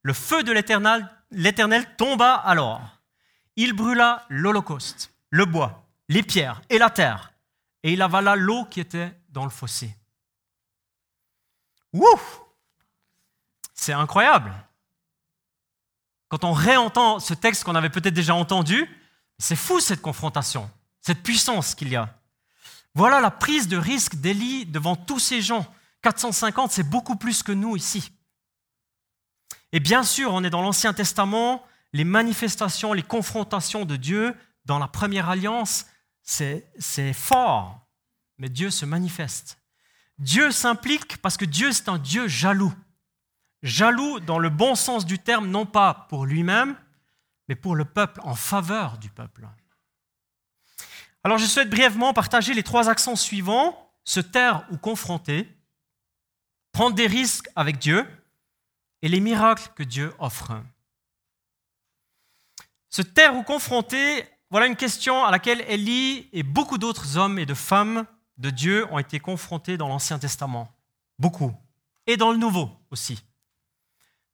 Le 0.00 0.14
feu 0.14 0.42
de 0.42 0.50
l'Éternel 0.50 1.96
tomba 1.96 2.36
alors 2.36 2.94
il 3.56 3.74
brûla 3.74 4.24
l'Holocauste, 4.30 5.14
le 5.28 5.44
bois, 5.44 5.86
les 6.08 6.22
pierres 6.22 6.62
et 6.70 6.78
la 6.78 6.88
terre, 6.88 7.34
et 7.82 7.92
il 7.92 8.00
avala 8.00 8.34
l'eau 8.34 8.64
qui 8.64 8.80
était 8.80 9.14
dans 9.28 9.44
le 9.44 9.50
fossé. 9.50 9.94
Wouh 11.92 12.18
C'est 13.74 13.92
incroyable. 13.92 14.54
Quand 16.28 16.44
on 16.44 16.52
réentend 16.52 17.20
ce 17.20 17.34
texte 17.34 17.64
qu'on 17.64 17.74
avait 17.74 17.90
peut-être 17.90 18.14
déjà 18.14 18.34
entendu, 18.34 18.88
c'est 19.38 19.56
fou 19.56 19.80
cette 19.80 20.02
confrontation, 20.02 20.70
cette 21.00 21.22
puissance 21.22 21.74
qu'il 21.74 21.88
y 21.88 21.96
a. 21.96 22.18
Voilà 22.94 23.20
la 23.20 23.30
prise 23.30 23.68
de 23.68 23.76
risque 23.76 24.14
d'Élie 24.16 24.66
devant 24.66 24.96
tous 24.96 25.18
ces 25.18 25.42
gens. 25.42 25.66
450, 26.02 26.70
c'est 26.70 26.88
beaucoup 26.88 27.16
plus 27.16 27.42
que 27.42 27.52
nous 27.52 27.76
ici. 27.76 28.12
Et 29.72 29.80
bien 29.80 30.04
sûr, 30.04 30.32
on 30.32 30.44
est 30.44 30.50
dans 30.50 30.62
l'Ancien 30.62 30.92
Testament, 30.92 31.64
les 31.92 32.04
manifestations, 32.04 32.92
les 32.92 33.02
confrontations 33.02 33.84
de 33.84 33.96
Dieu 33.96 34.36
dans 34.64 34.78
la 34.78 34.88
première 34.88 35.28
alliance, 35.28 35.86
c'est 36.22 37.12
fort, 37.12 37.86
mais 38.38 38.48
Dieu 38.48 38.70
se 38.70 38.86
manifeste. 38.86 39.58
Dieu 40.18 40.52
s'implique 40.52 41.18
parce 41.18 41.36
que 41.36 41.44
Dieu 41.44 41.72
c'est 41.72 41.88
un 41.88 41.98
Dieu 41.98 42.28
jaloux. 42.28 42.72
Jaloux 43.62 44.20
dans 44.20 44.38
le 44.38 44.50
bon 44.50 44.74
sens 44.74 45.04
du 45.06 45.18
terme, 45.18 45.48
non 45.48 45.66
pas 45.66 46.06
pour 46.08 46.26
lui-même, 46.26 46.76
mais 47.48 47.54
pour 47.54 47.74
le 47.74 47.84
peuple, 47.84 48.20
en 48.22 48.34
faveur 48.34 48.98
du 48.98 49.10
peuple. 49.10 49.46
Alors 51.22 51.38
je 51.38 51.46
souhaite 51.46 51.70
brièvement 51.70 52.12
partager 52.12 52.54
les 52.54 52.62
trois 52.62 52.88
accents 52.88 53.16
suivants, 53.16 53.92
se 54.04 54.20
taire 54.20 54.66
ou 54.70 54.76
confronter, 54.76 55.48
prendre 56.72 56.94
des 56.94 57.06
risques 57.06 57.48
avec 57.56 57.78
Dieu 57.78 58.06
et 59.02 59.08
les 59.08 59.20
miracles 59.20 59.70
que 59.74 59.82
Dieu 59.82 60.12
offre. 60.18 60.52
Se 62.90 63.02
taire 63.02 63.36
ou 63.36 63.42
confronter, 63.42 64.28
voilà 64.50 64.66
une 64.66 64.76
question 64.76 65.24
à 65.24 65.30
laquelle 65.30 65.64
Élie 65.68 66.28
et 66.32 66.42
beaucoup 66.42 66.78
d'autres 66.78 67.16
hommes 67.16 67.38
et 67.38 67.46
de 67.46 67.54
femmes 67.54 68.06
de 68.38 68.50
Dieu 68.50 68.86
ont 68.92 68.98
été 68.98 69.20
confrontés 69.20 69.76
dans 69.76 69.88
l'Ancien 69.88 70.18
Testament. 70.18 70.70
Beaucoup. 71.18 71.54
Et 72.06 72.16
dans 72.16 72.30
le 72.30 72.38
Nouveau 72.38 72.70
aussi. 72.90 73.22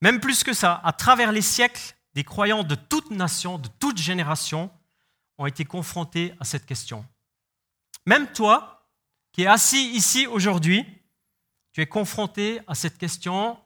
Même 0.00 0.20
plus 0.20 0.42
que 0.42 0.52
ça, 0.52 0.80
à 0.82 0.92
travers 0.92 1.32
les 1.32 1.42
siècles, 1.42 1.94
des 2.14 2.24
croyants 2.24 2.64
de 2.64 2.74
toute 2.74 3.10
nation, 3.10 3.58
de 3.58 3.68
toute 3.78 3.98
génération, 3.98 4.70
ont 5.38 5.46
été 5.46 5.64
confrontés 5.64 6.34
à 6.40 6.44
cette 6.44 6.66
question. 6.66 7.06
Même 8.06 8.30
toi, 8.32 8.88
qui 9.32 9.42
es 9.42 9.46
assis 9.46 9.90
ici 9.92 10.26
aujourd'hui, 10.26 10.84
tu 11.72 11.80
es 11.80 11.86
confronté 11.86 12.60
à 12.66 12.74
cette 12.74 12.98
question. 12.98 13.58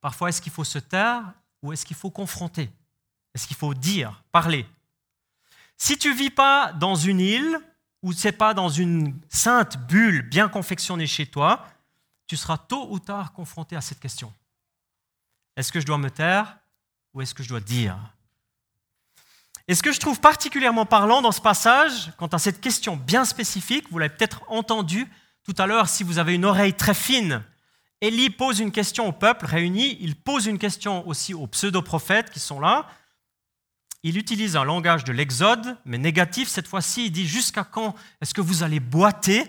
Parfois, 0.00 0.28
est-ce 0.28 0.40
qu'il 0.40 0.52
faut 0.52 0.64
se 0.64 0.78
taire 0.78 1.32
ou 1.62 1.72
est-ce 1.72 1.84
qu'il 1.84 1.96
faut 1.96 2.10
confronter? 2.10 2.70
Est-ce 3.34 3.46
qu'il 3.46 3.56
faut 3.56 3.74
dire, 3.74 4.22
parler? 4.30 4.66
Si 5.76 5.98
tu 5.98 6.14
vis 6.14 6.30
pas 6.30 6.72
dans 6.72 6.94
une 6.94 7.20
île 7.20 7.58
ou 8.02 8.12
c'est 8.12 8.32
pas 8.32 8.54
dans 8.54 8.68
une 8.68 9.18
sainte 9.28 9.78
bulle 9.86 10.22
bien 10.22 10.48
confectionnée 10.48 11.06
chez 11.06 11.26
toi, 11.26 11.66
tu 12.26 12.36
seras 12.36 12.58
tôt 12.58 12.88
ou 12.90 12.98
tard 12.98 13.32
confronté 13.32 13.76
à 13.76 13.80
cette 13.80 14.00
question. 14.00 14.32
Est-ce 15.56 15.72
que 15.72 15.80
je 15.80 15.86
dois 15.86 15.98
me 15.98 16.10
taire 16.10 16.58
ou 17.14 17.20
est-ce 17.20 17.34
que 17.34 17.42
je 17.42 17.48
dois 17.48 17.60
dire? 17.60 17.96
Et 19.68 19.74
ce 19.74 19.82
que 19.82 19.92
je 19.92 20.00
trouve 20.00 20.20
particulièrement 20.20 20.86
parlant 20.86 21.22
dans 21.22 21.32
ce 21.32 21.40
passage, 21.40 22.12
quant 22.16 22.26
à 22.26 22.38
cette 22.38 22.60
question 22.60 22.96
bien 22.96 23.24
spécifique, 23.24 23.86
vous 23.90 23.98
l'avez 23.98 24.14
peut-être 24.14 24.42
entendu 24.48 25.06
tout 25.44 25.54
à 25.58 25.66
l'heure 25.66 25.88
si 25.88 26.02
vous 26.02 26.18
avez 26.18 26.34
une 26.34 26.44
oreille 26.44 26.74
très 26.74 26.94
fine, 26.94 27.42
Élie 28.00 28.30
pose 28.30 28.58
une 28.58 28.72
question 28.72 29.06
au 29.06 29.12
peuple 29.12 29.46
réuni, 29.46 29.96
il 30.00 30.16
pose 30.16 30.46
une 30.46 30.58
question 30.58 31.06
aussi 31.06 31.34
aux 31.34 31.46
pseudo-prophètes 31.46 32.30
qui 32.30 32.40
sont 32.40 32.58
là, 32.58 32.88
il 34.02 34.18
utilise 34.18 34.56
un 34.56 34.64
langage 34.64 35.04
de 35.04 35.12
l'Exode, 35.12 35.76
mais 35.84 35.98
négatif 35.98 36.48
cette 36.48 36.66
fois-ci. 36.66 37.06
Il 37.06 37.12
dit 37.12 37.26
jusqu'à 37.26 37.62
quand 37.62 37.94
est-ce 38.20 38.34
que 38.34 38.40
vous 38.40 38.64
allez 38.64 38.80
boiter? 38.80 39.44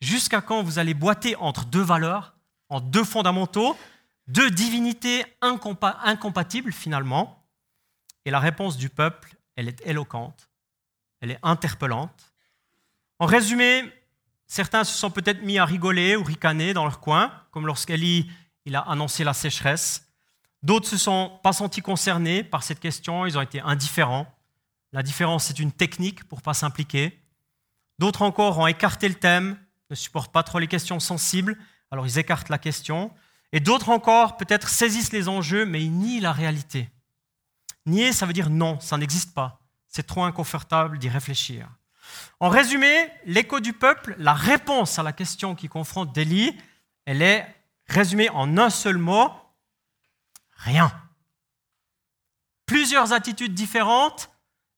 Jusqu'à 0.00 0.40
quand 0.40 0.62
vous 0.62 0.78
allez 0.78 0.94
boiter 0.94 1.36
entre 1.36 1.66
deux 1.66 1.82
valeurs, 1.82 2.34
entre 2.70 2.86
deux 2.86 3.04
fondamentaux, 3.04 3.76
deux 4.30 4.50
divinités 4.50 5.24
incompatibles 5.40 6.72
finalement 6.72 7.44
Et 8.24 8.30
la 8.30 8.38
réponse 8.38 8.76
du 8.76 8.88
peuple, 8.88 9.34
elle 9.56 9.68
est 9.68 9.86
éloquente, 9.86 10.50
elle 11.20 11.32
est 11.32 11.38
interpellante. 11.42 12.32
En 13.18 13.26
résumé, 13.26 13.92
certains 14.46 14.84
se 14.84 14.96
sont 14.96 15.10
peut-être 15.10 15.42
mis 15.42 15.58
à 15.58 15.64
rigoler 15.64 16.16
ou 16.16 16.22
ricaner 16.22 16.72
dans 16.74 16.84
leur 16.84 17.00
coin, 17.00 17.32
comme 17.50 17.66
lorsqu'Élie 17.66 18.30
il 18.66 18.76
a 18.76 18.80
annoncé 18.80 19.24
la 19.24 19.32
sécheresse. 19.32 20.06
D'autres 20.62 20.88
se 20.88 20.98
sont 20.98 21.40
pas 21.42 21.52
sentis 21.52 21.80
concernés 21.80 22.44
par 22.44 22.62
cette 22.62 22.80
question, 22.80 23.26
ils 23.26 23.36
ont 23.36 23.42
été 23.42 23.60
indifférents. 23.60 24.32
La 24.92 25.02
différence, 25.02 25.44
c'est 25.44 25.58
une 25.58 25.72
technique 25.72 26.24
pour 26.24 26.42
pas 26.42 26.54
s'impliquer. 26.54 27.18
D'autres 27.98 28.22
encore 28.22 28.58
ont 28.58 28.66
écarté 28.66 29.08
le 29.08 29.14
thème, 29.14 29.58
ne 29.88 29.94
supportent 29.94 30.32
pas 30.32 30.42
trop 30.42 30.58
les 30.58 30.68
questions 30.68 31.00
sensibles, 31.00 31.58
alors 31.90 32.06
ils 32.06 32.18
écartent 32.18 32.48
la 32.48 32.58
question. 32.58 33.10
Et 33.52 33.60
d'autres 33.60 33.88
encore, 33.88 34.36
peut-être, 34.36 34.68
saisissent 34.68 35.12
les 35.12 35.28
enjeux, 35.28 35.64
mais 35.64 35.82
ils 35.82 35.92
nient 35.92 36.20
la 36.20 36.32
réalité. 36.32 36.90
Nier, 37.86 38.12
ça 38.12 38.26
veut 38.26 38.32
dire 38.32 38.50
non, 38.50 38.78
ça 38.80 38.96
n'existe 38.96 39.34
pas. 39.34 39.60
C'est 39.88 40.06
trop 40.06 40.22
inconfortable 40.22 40.98
d'y 40.98 41.08
réfléchir. 41.08 41.68
En 42.38 42.48
résumé, 42.48 43.10
l'écho 43.24 43.60
du 43.60 43.72
peuple, 43.72 44.14
la 44.18 44.34
réponse 44.34 44.98
à 44.98 45.02
la 45.02 45.12
question 45.12 45.54
qui 45.54 45.68
confronte 45.68 46.12
Délie, 46.12 46.56
elle 47.06 47.22
est 47.22 47.46
résumée 47.86 48.28
en 48.30 48.56
un 48.56 48.70
seul 48.70 48.98
mot, 48.98 49.30
Rien. 50.60 50.92
Plusieurs 52.66 53.12
attitudes 53.12 53.54
différentes, 53.54 54.30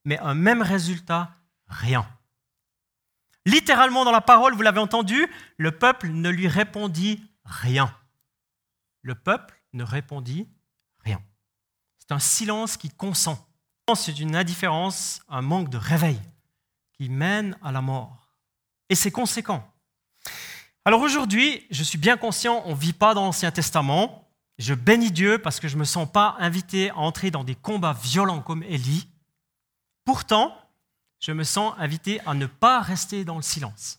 mais 0.05 0.19
un 0.21 0.35
même 0.35 0.63
résultat, 0.63 1.33
rien. 1.67 2.07
Littéralement 3.45 4.05
dans 4.05 4.13
la 4.13 4.21
parole, 4.21 4.55
vous 4.55 4.63
l'avez 4.63 4.79
entendu, 4.79 5.27
le 5.57 5.77
peuple 5.77 6.09
ne 6.09 6.31
lui 6.31 6.47
répondit 6.47 7.29
rien. 7.45 7.93
Le 9.03 9.15
peuple 9.15 9.61
ne 9.73 9.85
répondit 9.85 10.49
rien. 11.01 11.21
C'est 11.99 12.13
un 12.13 12.19
silence 12.19 12.77
qui 12.77 12.89
consent. 12.89 13.47
C'est 13.95 14.19
une 14.19 14.37
indifférence, 14.37 15.21
un 15.29 15.43
manque 15.43 15.69
de 15.69 15.77
réveil 15.77 16.19
qui 16.95 17.11
mène 17.11 17.59
à 17.63 17.73
la 17.73 17.83
mort. 17.83 18.33
Et 18.89 18.95
c'est 18.95 19.11
conséquent. 19.11 19.69
Alors 20.85 21.03
aujourd'hui, 21.03 21.67
je 21.71 21.83
suis 21.83 21.99
bien 21.99 22.17
conscient, 22.17 22.63
on 22.65 22.71
ne 22.71 22.81
vit 22.81 22.93
pas 22.95 23.13
dans 23.13 23.25
l'Ancien 23.25 23.51
Testament. 23.51 24.31
Je 24.59 24.75
bénis 24.75 25.13
Dieu 25.13 25.39
parce 25.39 25.61
que 25.61 25.69
je 25.69 25.75
ne 25.75 25.81
me 25.81 25.85
sens 25.85 26.11
pas 26.11 26.37
invité 26.39 26.91
à 26.91 26.99
entrer 26.99 27.31
dans 27.31 27.45
des 27.45 27.55
combats 27.55 27.93
violents 27.93 28.41
comme 28.41 28.63
Élie. 28.63 29.09
Pourtant, 30.05 30.57
je 31.21 31.33
me 31.33 31.45
sens 31.45 31.75
invité 31.79 32.21
à 32.27 32.35
ne 32.35 32.47
pas 32.47 32.81
rester 32.81 33.25
dans 33.25 33.37
le 33.37 33.43
silence. 33.43 33.99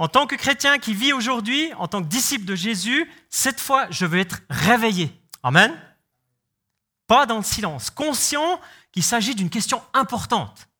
En 0.00 0.08
tant 0.08 0.26
que 0.26 0.34
chrétien 0.34 0.78
qui 0.78 0.94
vit 0.94 1.12
aujourd'hui, 1.12 1.74
en 1.74 1.86
tant 1.86 2.02
que 2.02 2.08
disciple 2.08 2.46
de 2.46 2.54
Jésus, 2.54 3.06
cette 3.28 3.60
fois, 3.60 3.86
je 3.90 4.06
veux 4.06 4.18
être 4.18 4.40
réveillé. 4.48 5.12
Amen. 5.42 5.78
Pas 7.06 7.26
dans 7.26 7.36
le 7.36 7.42
silence, 7.42 7.90
conscient 7.90 8.62
qu'il 8.92 9.02
s'agit 9.02 9.34
d'une 9.34 9.50
question 9.50 9.82
importante, 9.92 10.70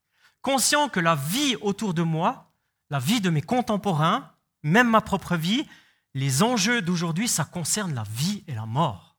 conscient 0.41 0.89
que 0.89 1.01
la 1.01 1.17
vie 1.17 1.57
autour 1.57 1.93
de 1.93 2.01
moi, 2.01 2.55
la 2.89 2.99
vie 2.99 3.21
de 3.21 3.29
mes 3.29 3.43
contemporains, 3.43 4.33
même 4.63 4.89
ma 4.89 5.03
propre 5.03 5.37
vie, 5.37 5.67
les 6.15 6.43
enjeux 6.43 6.81
d'aujourd'hui, 6.81 7.29
ça 7.29 7.45
concerne 7.45 7.93
la 7.93 8.05
vie 8.05 8.43
et 8.47 8.55
la 8.55 8.65
mort. 8.65 9.19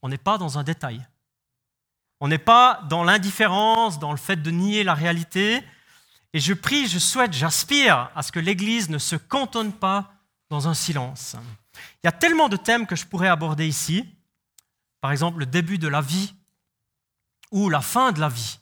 On 0.00 0.08
n'est 0.08 0.16
pas 0.16 0.38
dans 0.38 0.58
un 0.58 0.62
détail. 0.64 1.06
On 2.20 2.28
n'est 2.28 2.38
pas 2.38 2.80
dans 2.88 3.04
l'indifférence, 3.04 3.98
dans 3.98 4.10
le 4.10 4.16
fait 4.16 4.36
de 4.36 4.50
nier 4.50 4.84
la 4.84 4.94
réalité. 4.94 5.62
Et 6.34 6.40
je 6.40 6.52
prie, 6.52 6.86
je 6.88 6.98
souhaite, 6.98 7.32
j'aspire 7.32 8.10
à 8.14 8.22
ce 8.22 8.32
que 8.32 8.40
l'Église 8.40 8.90
ne 8.90 8.98
se 8.98 9.16
cantonne 9.16 9.72
pas 9.72 10.12
dans 10.50 10.68
un 10.68 10.74
silence. 10.74 11.36
Il 12.02 12.06
y 12.06 12.08
a 12.08 12.12
tellement 12.12 12.48
de 12.48 12.56
thèmes 12.56 12.86
que 12.86 12.96
je 12.96 13.06
pourrais 13.06 13.28
aborder 13.28 13.66
ici. 13.66 14.08
Par 15.00 15.12
exemple, 15.12 15.38
le 15.38 15.46
début 15.46 15.78
de 15.78 15.88
la 15.88 16.00
vie 16.00 16.34
ou 17.50 17.68
la 17.68 17.80
fin 17.80 18.12
de 18.12 18.20
la 18.20 18.28
vie. 18.28 18.58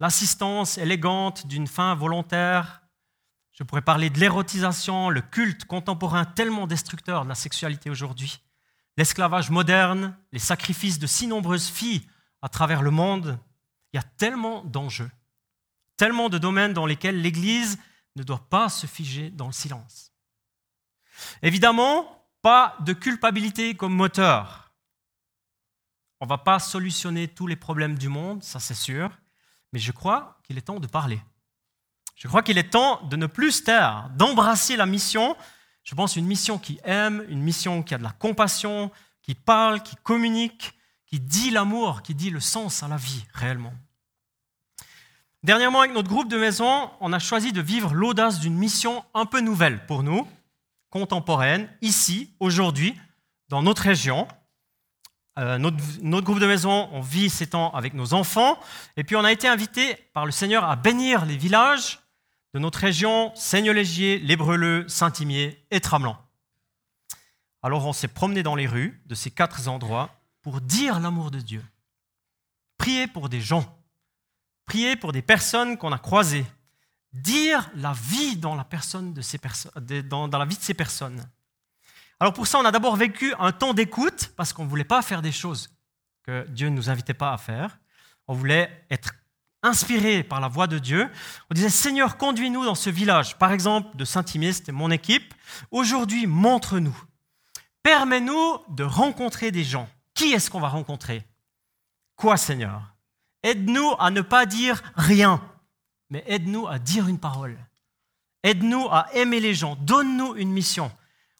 L'assistance 0.00 0.78
élégante 0.78 1.46
d'une 1.46 1.66
fin 1.66 1.94
volontaire. 1.94 2.82
Je 3.52 3.62
pourrais 3.62 3.82
parler 3.82 4.10
de 4.10 4.20
l'érotisation, 4.20 5.08
le 5.08 5.22
culte 5.22 5.64
contemporain 5.64 6.24
tellement 6.24 6.66
destructeur 6.66 7.24
de 7.24 7.28
la 7.28 7.34
sexualité 7.34 7.88
aujourd'hui. 7.88 8.40
L'esclavage 8.96 9.50
moderne, 9.50 10.16
les 10.32 10.38
sacrifices 10.38 10.98
de 10.98 11.06
si 11.06 11.26
nombreuses 11.26 11.68
filles 11.68 12.06
à 12.42 12.48
travers 12.48 12.82
le 12.82 12.90
monde. 12.90 13.38
Il 13.92 13.96
y 13.96 13.98
a 14.00 14.02
tellement 14.02 14.64
d'enjeux, 14.64 15.10
tellement 15.96 16.28
de 16.28 16.38
domaines 16.38 16.72
dans 16.72 16.86
lesquels 16.86 17.20
l'Église 17.20 17.78
ne 18.16 18.22
doit 18.22 18.48
pas 18.48 18.68
se 18.68 18.86
figer 18.86 19.30
dans 19.30 19.46
le 19.46 19.52
silence. 19.52 20.12
Évidemment, 21.42 22.28
pas 22.42 22.76
de 22.80 22.92
culpabilité 22.92 23.74
comme 23.74 23.94
moteur. 23.94 24.72
On 26.20 26.26
ne 26.26 26.30
va 26.30 26.38
pas 26.38 26.58
solutionner 26.58 27.28
tous 27.28 27.46
les 27.46 27.56
problèmes 27.56 27.98
du 27.98 28.08
monde, 28.08 28.42
ça 28.42 28.60
c'est 28.60 28.74
sûr, 28.74 29.10
mais 29.72 29.78
je 29.78 29.92
crois 29.92 30.38
qu'il 30.44 30.56
est 30.56 30.62
temps 30.62 30.80
de 30.80 30.86
parler. 30.86 31.20
Je 32.14 32.28
crois 32.28 32.42
qu'il 32.42 32.56
est 32.56 32.70
temps 32.70 33.02
de 33.02 33.16
ne 33.16 33.26
plus 33.26 33.52
se 33.52 33.62
taire, 33.64 34.10
d'embrasser 34.16 34.76
la 34.76 34.86
mission. 34.86 35.36
Je 35.82 35.94
pense 35.94 36.16
une 36.16 36.26
mission 36.26 36.58
qui 36.58 36.80
aime, 36.84 37.24
une 37.28 37.42
mission 37.42 37.82
qui 37.82 37.94
a 37.94 37.98
de 37.98 38.02
la 38.02 38.12
compassion, 38.12 38.90
qui 39.20 39.34
parle, 39.34 39.82
qui 39.82 39.96
communique, 39.96 40.72
qui 41.06 41.20
dit 41.20 41.50
l'amour, 41.50 42.02
qui 42.02 42.14
dit 42.14 42.30
le 42.30 42.40
sens 42.40 42.82
à 42.82 42.88
la 42.88 42.96
vie 42.96 43.26
réellement. 43.34 43.74
Dernièrement, 45.46 45.82
avec 45.82 45.92
notre 45.92 46.08
groupe 46.08 46.28
de 46.28 46.38
maison, 46.38 46.90
on 46.98 47.12
a 47.12 47.20
choisi 47.20 47.52
de 47.52 47.60
vivre 47.60 47.94
l'audace 47.94 48.40
d'une 48.40 48.56
mission 48.56 49.04
un 49.14 49.26
peu 49.26 49.38
nouvelle 49.38 49.86
pour 49.86 50.02
nous, 50.02 50.26
contemporaine, 50.90 51.70
ici, 51.82 52.34
aujourd'hui, 52.40 52.96
dans 53.48 53.62
notre 53.62 53.82
région. 53.82 54.26
Euh, 55.38 55.56
notre, 55.58 55.76
groupe 56.22 56.40
de 56.40 56.48
maison, 56.48 56.88
on 56.90 57.00
vit 57.00 57.30
ces 57.30 57.46
temps 57.46 57.70
avec 57.74 57.94
nos 57.94 58.12
enfants, 58.12 58.58
et 58.96 59.04
puis 59.04 59.14
on 59.14 59.22
a 59.22 59.30
été 59.30 59.46
invité 59.46 59.94
par 60.14 60.26
le 60.26 60.32
Seigneur 60.32 60.64
à 60.64 60.74
bénir 60.74 61.24
les 61.26 61.36
villages 61.36 62.00
de 62.52 62.58
notre 62.58 62.80
région, 62.80 63.30
Seigneur-Légier, 63.36 64.18
Lébreleux, 64.18 64.88
Saint-Imier 64.88 65.64
et 65.70 65.78
Tramelan. 65.78 66.18
Alors 67.62 67.86
on 67.86 67.92
s'est 67.92 68.08
promené 68.08 68.42
dans 68.42 68.56
les 68.56 68.66
rues 68.66 69.00
de 69.06 69.14
ces 69.14 69.30
quatre 69.30 69.68
endroits 69.68 70.10
pour 70.42 70.60
dire 70.60 70.98
l'amour 70.98 71.30
de 71.30 71.38
Dieu. 71.38 71.64
Prier 72.78 73.06
pour 73.06 73.28
des 73.28 73.40
gens. 73.40 73.75
Prier 74.66 74.96
pour 74.96 75.12
des 75.12 75.22
personnes 75.22 75.78
qu'on 75.78 75.92
a 75.92 75.98
croisées. 75.98 76.46
Dire 77.12 77.70
la 77.76 77.92
vie 77.92 78.36
dans 78.36 78.54
la, 78.54 78.64
de 79.14 79.22
ces 79.22 79.38
vie 80.44 80.56
de 80.56 80.62
ces 80.62 80.74
personnes. 80.74 81.24
Alors 82.20 82.32
pour 82.32 82.46
ça, 82.46 82.58
on 82.58 82.64
a 82.64 82.72
d'abord 82.72 82.96
vécu 82.96 83.32
un 83.38 83.52
temps 83.52 83.74
d'écoute 83.74 84.32
parce 84.36 84.52
qu'on 84.52 84.64
ne 84.64 84.68
voulait 84.68 84.84
pas 84.84 85.02
faire 85.02 85.22
des 85.22 85.32
choses 85.32 85.70
que 86.24 86.46
Dieu 86.48 86.68
ne 86.68 86.74
nous 86.74 86.90
invitait 86.90 87.14
pas 87.14 87.32
à 87.32 87.38
faire. 87.38 87.78
On 88.26 88.34
voulait 88.34 88.84
être 88.90 89.12
inspiré 89.62 90.22
par 90.22 90.40
la 90.40 90.48
voix 90.48 90.66
de 90.66 90.78
Dieu. 90.78 91.08
On 91.50 91.54
disait, 91.54 91.68
Seigneur, 91.70 92.16
conduis-nous 92.16 92.64
dans 92.64 92.74
ce 92.74 92.90
village. 92.90 93.36
Par 93.38 93.52
exemple, 93.52 93.96
de 93.96 94.04
Saint-Imier, 94.04 94.52
c'était 94.52 94.72
mon 94.72 94.90
équipe. 94.90 95.34
Aujourd'hui, 95.70 96.26
montre-nous. 96.26 96.96
Permets-nous 97.82 98.58
de 98.68 98.84
rencontrer 98.84 99.50
des 99.50 99.64
gens. 99.64 99.88
Qui 100.14 100.32
est-ce 100.32 100.50
qu'on 100.50 100.60
va 100.60 100.68
rencontrer? 100.68 101.22
Quoi, 102.16 102.36
Seigneur? 102.36 102.95
Aide-nous 103.46 103.94
à 104.00 104.10
ne 104.10 104.22
pas 104.22 104.44
dire 104.44 104.82
rien, 104.96 105.40
mais 106.10 106.24
aide-nous 106.26 106.66
à 106.66 106.80
dire 106.80 107.06
une 107.06 107.20
parole. 107.20 107.56
Aide-nous 108.42 108.88
à 108.90 109.06
aimer 109.14 109.38
les 109.38 109.54
gens. 109.54 109.76
Donne-nous 109.76 110.34
une 110.34 110.50
mission. 110.50 110.90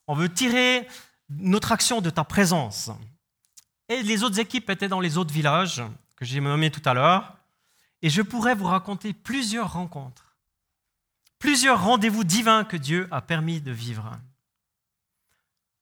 On 0.06 0.14
veut 0.14 0.32
tirer 0.32 0.86
notre 1.28 1.72
action 1.72 2.00
de 2.00 2.08
ta 2.08 2.22
présence. 2.22 2.92
Et 3.88 4.04
les 4.04 4.22
autres 4.22 4.38
équipes 4.38 4.70
étaient 4.70 4.86
dans 4.86 5.00
les 5.00 5.18
autres 5.18 5.34
villages 5.34 5.82
que 6.14 6.24
j'ai 6.24 6.40
nommés 6.40 6.70
tout 6.70 6.88
à 6.88 6.94
l'heure. 6.94 7.36
Et 8.02 8.08
je 8.08 8.22
pourrais 8.22 8.54
vous 8.54 8.66
raconter 8.66 9.12
plusieurs 9.12 9.72
rencontres, 9.72 10.36
plusieurs 11.40 11.82
rendez-vous 11.82 12.22
divins 12.22 12.62
que 12.62 12.76
Dieu 12.76 13.08
a 13.10 13.20
permis 13.20 13.60
de 13.60 13.72
vivre 13.72 14.12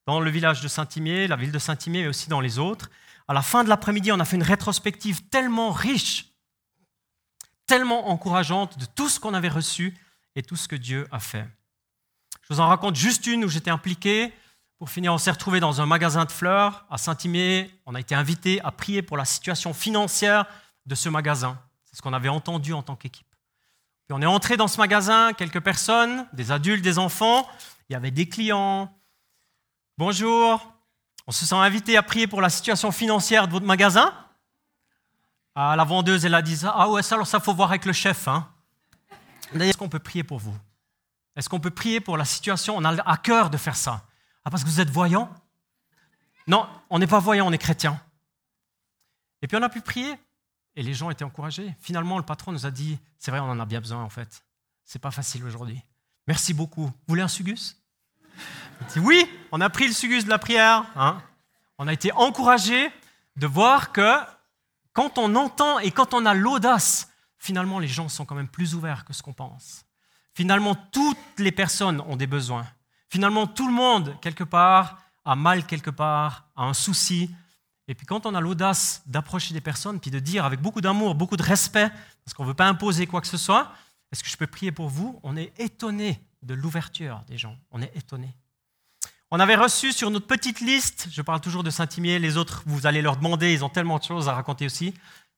dans 0.07 0.19
le 0.19 0.31
village 0.31 0.61
de 0.61 0.67
Saint-Imier, 0.67 1.27
la 1.27 1.35
ville 1.35 1.51
de 1.51 1.59
Saint-Imier, 1.59 2.01
mais 2.01 2.07
aussi 2.07 2.29
dans 2.29 2.41
les 2.41 2.57
autres. 2.57 2.89
À 3.27 3.33
la 3.33 3.41
fin 3.41 3.63
de 3.63 3.69
l'après-midi, 3.69 4.11
on 4.11 4.19
a 4.19 4.25
fait 4.25 4.35
une 4.35 4.43
rétrospective 4.43 5.27
tellement 5.29 5.71
riche, 5.71 6.33
tellement 7.65 8.09
encourageante 8.09 8.77
de 8.77 8.85
tout 8.85 9.09
ce 9.09 9.19
qu'on 9.19 9.33
avait 9.33 9.49
reçu 9.49 9.97
et 10.35 10.43
tout 10.43 10.55
ce 10.55 10.67
que 10.67 10.75
Dieu 10.75 11.07
a 11.11 11.19
fait. 11.19 11.47
Je 12.43 12.53
vous 12.53 12.59
en 12.59 12.67
raconte 12.67 12.95
juste 12.95 13.25
une 13.25 13.43
où 13.43 13.49
j'étais 13.49 13.71
impliqué. 13.71 14.31
Pour 14.77 14.89
finir, 14.89 15.13
on 15.13 15.17
s'est 15.17 15.31
retrouvé 15.31 15.59
dans 15.59 15.81
un 15.81 15.85
magasin 15.85 16.25
de 16.25 16.31
fleurs 16.31 16.85
à 16.89 16.97
Saint-Imier. 16.97 17.71
On 17.85 17.95
a 17.95 17.99
été 17.99 18.13
invité 18.13 18.61
à 18.61 18.71
prier 18.71 19.01
pour 19.01 19.17
la 19.17 19.25
situation 19.25 19.73
financière 19.73 20.45
de 20.85 20.93
ce 20.93 21.09
magasin. 21.09 21.59
C'est 21.85 21.95
ce 21.95 22.01
qu'on 22.01 22.13
avait 22.13 22.29
entendu 22.29 22.73
en 22.73 22.83
tant 22.83 22.95
qu'équipe. 22.95 23.25
Puis 24.05 24.15
on 24.15 24.21
est 24.21 24.27
entré 24.27 24.57
dans 24.57 24.67
ce 24.67 24.77
magasin, 24.77 25.33
quelques 25.33 25.61
personnes, 25.61 26.27
des 26.33 26.51
adultes, 26.51 26.83
des 26.83 26.99
enfants. 26.99 27.47
Il 27.89 27.93
y 27.93 27.95
avait 27.95 28.11
des 28.11 28.29
clients, 28.29 28.95
Bonjour, 29.97 30.74
on 31.27 31.31
se 31.31 31.45
sent 31.45 31.55
invité 31.55 31.97
à 31.97 32.03
prier 32.03 32.27
pour 32.27 32.41
la 32.41 32.49
situation 32.49 32.91
financière 32.91 33.47
de 33.47 33.53
votre 33.53 33.65
magasin 33.65 34.13
ah, 35.55 35.75
La 35.75 35.83
vendeuse, 35.83 36.25
elle 36.25 36.35
a 36.35 36.41
dit 36.41 36.59
Ah 36.63 36.89
ouais, 36.89 37.01
ça, 37.01 37.15
alors 37.15 37.27
ça, 37.27 37.39
faut 37.39 37.53
voir 37.53 37.69
avec 37.69 37.85
le 37.85 37.93
chef. 37.93 38.27
Hein. 38.27 38.47
Est-ce 39.53 39.77
qu'on 39.77 39.89
peut 39.89 39.99
prier 39.99 40.23
pour 40.23 40.39
vous? 40.39 40.55
Est-ce 41.35 41.49
qu'on 41.49 41.59
peut 41.59 41.71
prier 41.71 41.99
pour 41.99 42.17
la 42.17 42.25
situation? 42.25 42.75
On 42.77 42.85
a 42.85 43.01
à 43.09 43.17
cœur 43.17 43.49
de 43.49 43.57
faire 43.57 43.75
ça. 43.75 44.05
Ah, 44.43 44.49
parce 44.49 44.63
que 44.63 44.69
vous 44.69 44.79
êtes 44.79 44.89
voyant? 44.89 45.33
Non, 46.47 46.67
on 46.89 46.99
n'est 46.99 47.07
pas 47.07 47.19
voyant, 47.19 47.47
on 47.47 47.51
est 47.51 47.57
chrétien. 47.57 47.99
Et 49.41 49.47
puis 49.47 49.57
on 49.57 49.61
a 49.63 49.69
pu 49.69 49.81
prier 49.81 50.15
et 50.75 50.83
les 50.83 50.93
gens 50.93 51.09
étaient 51.09 51.23
encouragés. 51.23 51.75
Finalement, 51.79 52.17
le 52.17 52.25
patron 52.25 52.51
nous 52.51 52.65
a 52.65 52.71
dit 52.71 52.99
C'est 53.17 53.31
vrai, 53.31 53.39
on 53.39 53.49
en 53.49 53.59
a 53.59 53.65
bien 53.65 53.79
besoin 53.79 54.03
en 54.03 54.09
fait. 54.09 54.43
C'est 54.83 54.99
pas 54.99 55.11
facile 55.11 55.43
aujourd'hui. 55.43 55.81
Merci 56.27 56.53
beaucoup. 56.53 56.85
Vous 56.85 57.07
voulez 57.07 57.21
un 57.21 57.27
sugus? 57.27 57.77
Oui, 58.97 59.25
on 59.51 59.61
a 59.61 59.69
pris 59.69 59.87
le 59.87 59.93
sugus 59.93 60.25
de 60.25 60.29
la 60.29 60.39
prière. 60.39 60.85
Hein. 60.95 61.21
On 61.77 61.87
a 61.87 61.93
été 61.93 62.11
encouragé 62.13 62.91
de 63.35 63.47
voir 63.47 63.91
que 63.91 64.17
quand 64.93 65.17
on 65.17 65.35
entend 65.35 65.79
et 65.79 65.91
quand 65.91 66.13
on 66.13 66.25
a 66.25 66.33
l'audace, 66.33 67.09
finalement, 67.37 67.79
les 67.79 67.87
gens 67.87 68.09
sont 68.09 68.25
quand 68.25 68.35
même 68.35 68.47
plus 68.47 68.75
ouverts 68.75 69.05
que 69.05 69.13
ce 69.13 69.21
qu'on 69.21 69.33
pense. 69.33 69.85
Finalement, 70.33 70.75
toutes 70.75 71.17
les 71.37 71.51
personnes 71.51 72.01
ont 72.01 72.15
des 72.15 72.27
besoins. 72.27 72.65
Finalement, 73.09 73.47
tout 73.47 73.67
le 73.67 73.73
monde, 73.73 74.15
quelque 74.21 74.43
part, 74.43 74.99
a 75.25 75.35
mal 75.35 75.65
quelque 75.65 75.89
part, 75.89 76.47
a 76.55 76.63
un 76.63 76.73
souci. 76.73 77.29
Et 77.87 77.95
puis 77.95 78.05
quand 78.05 78.25
on 78.25 78.35
a 78.35 78.41
l'audace 78.41 79.03
d'approcher 79.05 79.53
des 79.53 79.61
personnes, 79.61 79.99
puis 79.99 80.11
de 80.11 80.19
dire 80.19 80.45
avec 80.45 80.61
beaucoup 80.61 80.81
d'amour, 80.81 81.15
beaucoup 81.15 81.37
de 81.37 81.43
respect, 81.43 81.89
parce 82.23 82.33
qu'on 82.33 82.43
ne 82.43 82.49
veut 82.49 82.55
pas 82.55 82.67
imposer 82.67 83.07
quoi 83.07 83.21
que 83.21 83.27
ce 83.27 83.37
soit, 83.37 83.71
est-ce 84.11 84.23
que 84.23 84.29
je 84.29 84.37
peux 84.37 84.47
prier 84.47 84.71
pour 84.71 84.89
vous? 84.89 85.19
On 85.23 85.35
est 85.35 85.51
étonné 85.59 86.21
de 86.45 86.53
l'ouverture 86.53 87.23
des 87.27 87.37
gens. 87.37 87.57
On 87.71 87.81
est 87.81 87.95
étonné. 87.95 88.35
On 89.31 89.39
avait 89.39 89.55
reçu 89.55 89.91
sur 89.91 90.11
notre 90.11 90.27
petite 90.27 90.61
liste, 90.61 91.07
je 91.11 91.21
parle 91.21 91.41
toujours 91.41 91.63
de 91.63 91.71
Saint-Imier, 91.71 92.19
les 92.19 92.37
autres, 92.37 92.63
vous 92.67 92.85
allez 92.85 93.01
leur 93.01 93.17
demander, 93.17 93.51
ils 93.51 93.65
ont 93.65 93.69
tellement 93.69 93.97
de 93.97 94.03
choses 94.03 94.29
à 94.29 94.33
raconter 94.33 94.65
aussi, 94.67 94.93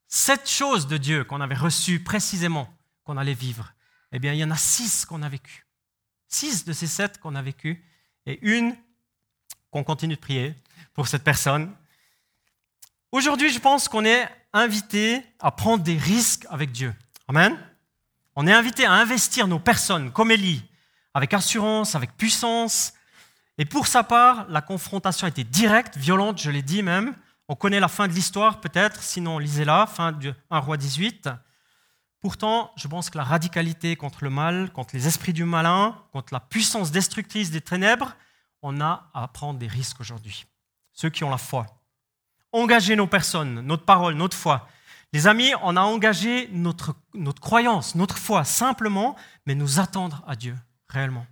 sept 0.07 0.49
choses 0.49 0.87
de 0.87 0.97
Dieu 0.97 1.23
qu'on 1.23 1.41
avait 1.41 1.55
reçues 1.55 2.03
précisément, 2.03 2.71
qu'on 3.05 3.17
allait 3.17 3.33
vivre. 3.33 3.73
Eh 4.11 4.19
bien, 4.19 4.33
il 4.33 4.39
y 4.39 4.43
en 4.43 4.51
a 4.51 4.57
six 4.57 5.05
qu'on 5.05 5.23
a 5.23 5.29
vécues. 5.29 5.65
Six 6.27 6.65
de 6.65 6.73
ces 6.73 6.87
sept 6.87 7.17
qu'on 7.19 7.35
a 7.35 7.41
vécues, 7.41 7.81
et 8.25 8.39
une 8.41 8.75
qu'on 9.71 9.85
continue 9.85 10.15
de 10.15 10.19
prier 10.19 10.53
pour 10.93 11.07
cette 11.07 11.23
personne. 11.23 11.73
Aujourd'hui, 13.13 13.51
je 13.51 13.59
pense 13.59 13.87
qu'on 13.87 14.03
est 14.03 14.27
invité 14.51 15.23
à 15.39 15.51
prendre 15.51 15.83
des 15.83 15.97
risques 15.97 16.45
avec 16.49 16.71
Dieu. 16.71 16.93
Amen. 17.29 17.57
On 18.35 18.45
est 18.45 18.53
invité 18.53 18.85
à 18.85 18.91
investir 18.91 19.47
nos 19.47 19.59
personnes 19.59 20.11
comme 20.11 20.29
Élie, 20.29 20.63
avec 21.17 21.33
assurance, 21.33 21.95
avec 21.95 22.15
puissance. 22.15 22.93
Et 23.57 23.65
pour 23.65 23.87
sa 23.87 24.03
part, 24.03 24.45
la 24.49 24.61
confrontation 24.61 25.25
était 25.25 25.43
directe, 25.43 25.97
violente, 25.97 26.39
je 26.39 26.51
l'ai 26.51 26.61
dit 26.61 26.83
même. 26.83 27.15
On 27.47 27.55
connaît 27.55 27.79
la 27.79 27.87
fin 27.87 28.07
de 28.07 28.13
l'histoire 28.13 28.61
peut-être, 28.61 29.01
sinon 29.01 29.39
lisez-la, 29.39 29.87
fin 29.87 30.11
du 30.11 30.31
1 30.51 30.59
roi 30.59 30.77
18. 30.77 31.27
Pourtant, 32.21 32.71
je 32.77 32.87
pense 32.87 33.09
que 33.09 33.17
la 33.17 33.23
radicalité 33.23 33.95
contre 33.95 34.23
le 34.25 34.29
mal, 34.29 34.71
contre 34.73 34.95
les 34.95 35.07
esprits 35.07 35.33
du 35.33 35.43
malin, 35.43 35.99
contre 36.11 36.35
la 36.35 36.39
puissance 36.39 36.91
destructrice 36.91 37.49
des 37.49 37.61
ténèbres, 37.61 38.15
on 38.61 38.79
a 38.79 39.09
à 39.15 39.27
prendre 39.27 39.57
des 39.57 39.67
risques 39.67 39.99
aujourd'hui. 39.99 40.45
Ceux 40.93 41.09
qui 41.09 41.23
ont 41.23 41.31
la 41.31 41.39
foi. 41.39 41.65
Engager 42.51 42.95
nos 42.95 43.07
personnes, 43.07 43.61
notre 43.61 43.85
parole, 43.85 44.13
notre 44.13 44.37
foi. 44.37 44.67
Les 45.13 45.25
amis, 45.25 45.51
on 45.63 45.77
a 45.77 45.81
engagé 45.81 46.47
notre, 46.51 46.93
notre 47.15 47.41
croyance, 47.41 47.95
notre 47.95 48.19
foi, 48.19 48.43
simplement, 48.43 49.15
mais 49.47 49.55
nous 49.55 49.79
attendre 49.79 50.23
à 50.27 50.35
Dieu, 50.35 50.55
réellement. 50.89 51.25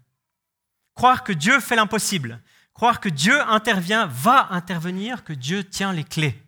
Croire 0.93 1.23
que 1.23 1.33
Dieu 1.33 1.59
fait 1.59 1.75
l'impossible, 1.75 2.41
croire 2.73 2.99
que 2.99 3.09
Dieu 3.09 3.41
intervient, 3.49 4.05
va 4.05 4.47
intervenir, 4.51 5.23
que 5.23 5.33
Dieu 5.33 5.63
tient 5.63 5.93
les 5.93 6.03
clés, 6.03 6.41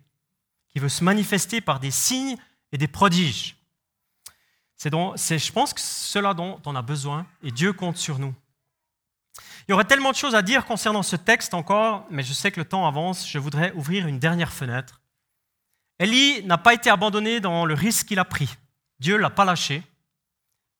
qui 0.70 0.78
veut 0.78 0.88
se 0.88 1.04
manifester 1.04 1.60
par 1.60 1.80
des 1.80 1.90
signes 1.90 2.36
et 2.72 2.78
des 2.78 2.88
prodiges. 2.88 3.56
C'est, 4.76 4.90
je 4.90 5.52
pense 5.52 5.74
que 5.74 5.80
c'est 5.80 6.12
cela 6.12 6.34
dont 6.34 6.60
on 6.64 6.76
a 6.76 6.82
besoin 6.82 7.26
et 7.42 7.50
Dieu 7.50 7.72
compte 7.72 7.96
sur 7.96 8.18
nous. 8.18 8.34
Il 9.66 9.72
y 9.72 9.74
aurait 9.74 9.84
tellement 9.84 10.12
de 10.12 10.16
choses 10.16 10.34
à 10.34 10.42
dire 10.42 10.64
concernant 10.64 11.02
ce 11.02 11.16
texte 11.16 11.52
encore, 11.52 12.06
mais 12.10 12.22
je 12.22 12.32
sais 12.32 12.50
que 12.50 12.60
le 12.60 12.66
temps 12.66 12.86
avance. 12.86 13.28
Je 13.28 13.38
voudrais 13.38 13.72
ouvrir 13.72 14.06
une 14.06 14.18
dernière 14.18 14.52
fenêtre. 14.52 15.02
Élie 15.98 16.42
n'a 16.44 16.58
pas 16.58 16.74
été 16.74 16.90
abandonné 16.90 17.40
dans 17.40 17.66
le 17.66 17.74
risque 17.74 18.06
qu'il 18.06 18.18
a 18.18 18.24
pris. 18.24 18.56
Dieu 19.00 19.16
l'a 19.16 19.30
pas 19.30 19.44
lâché, 19.44 19.82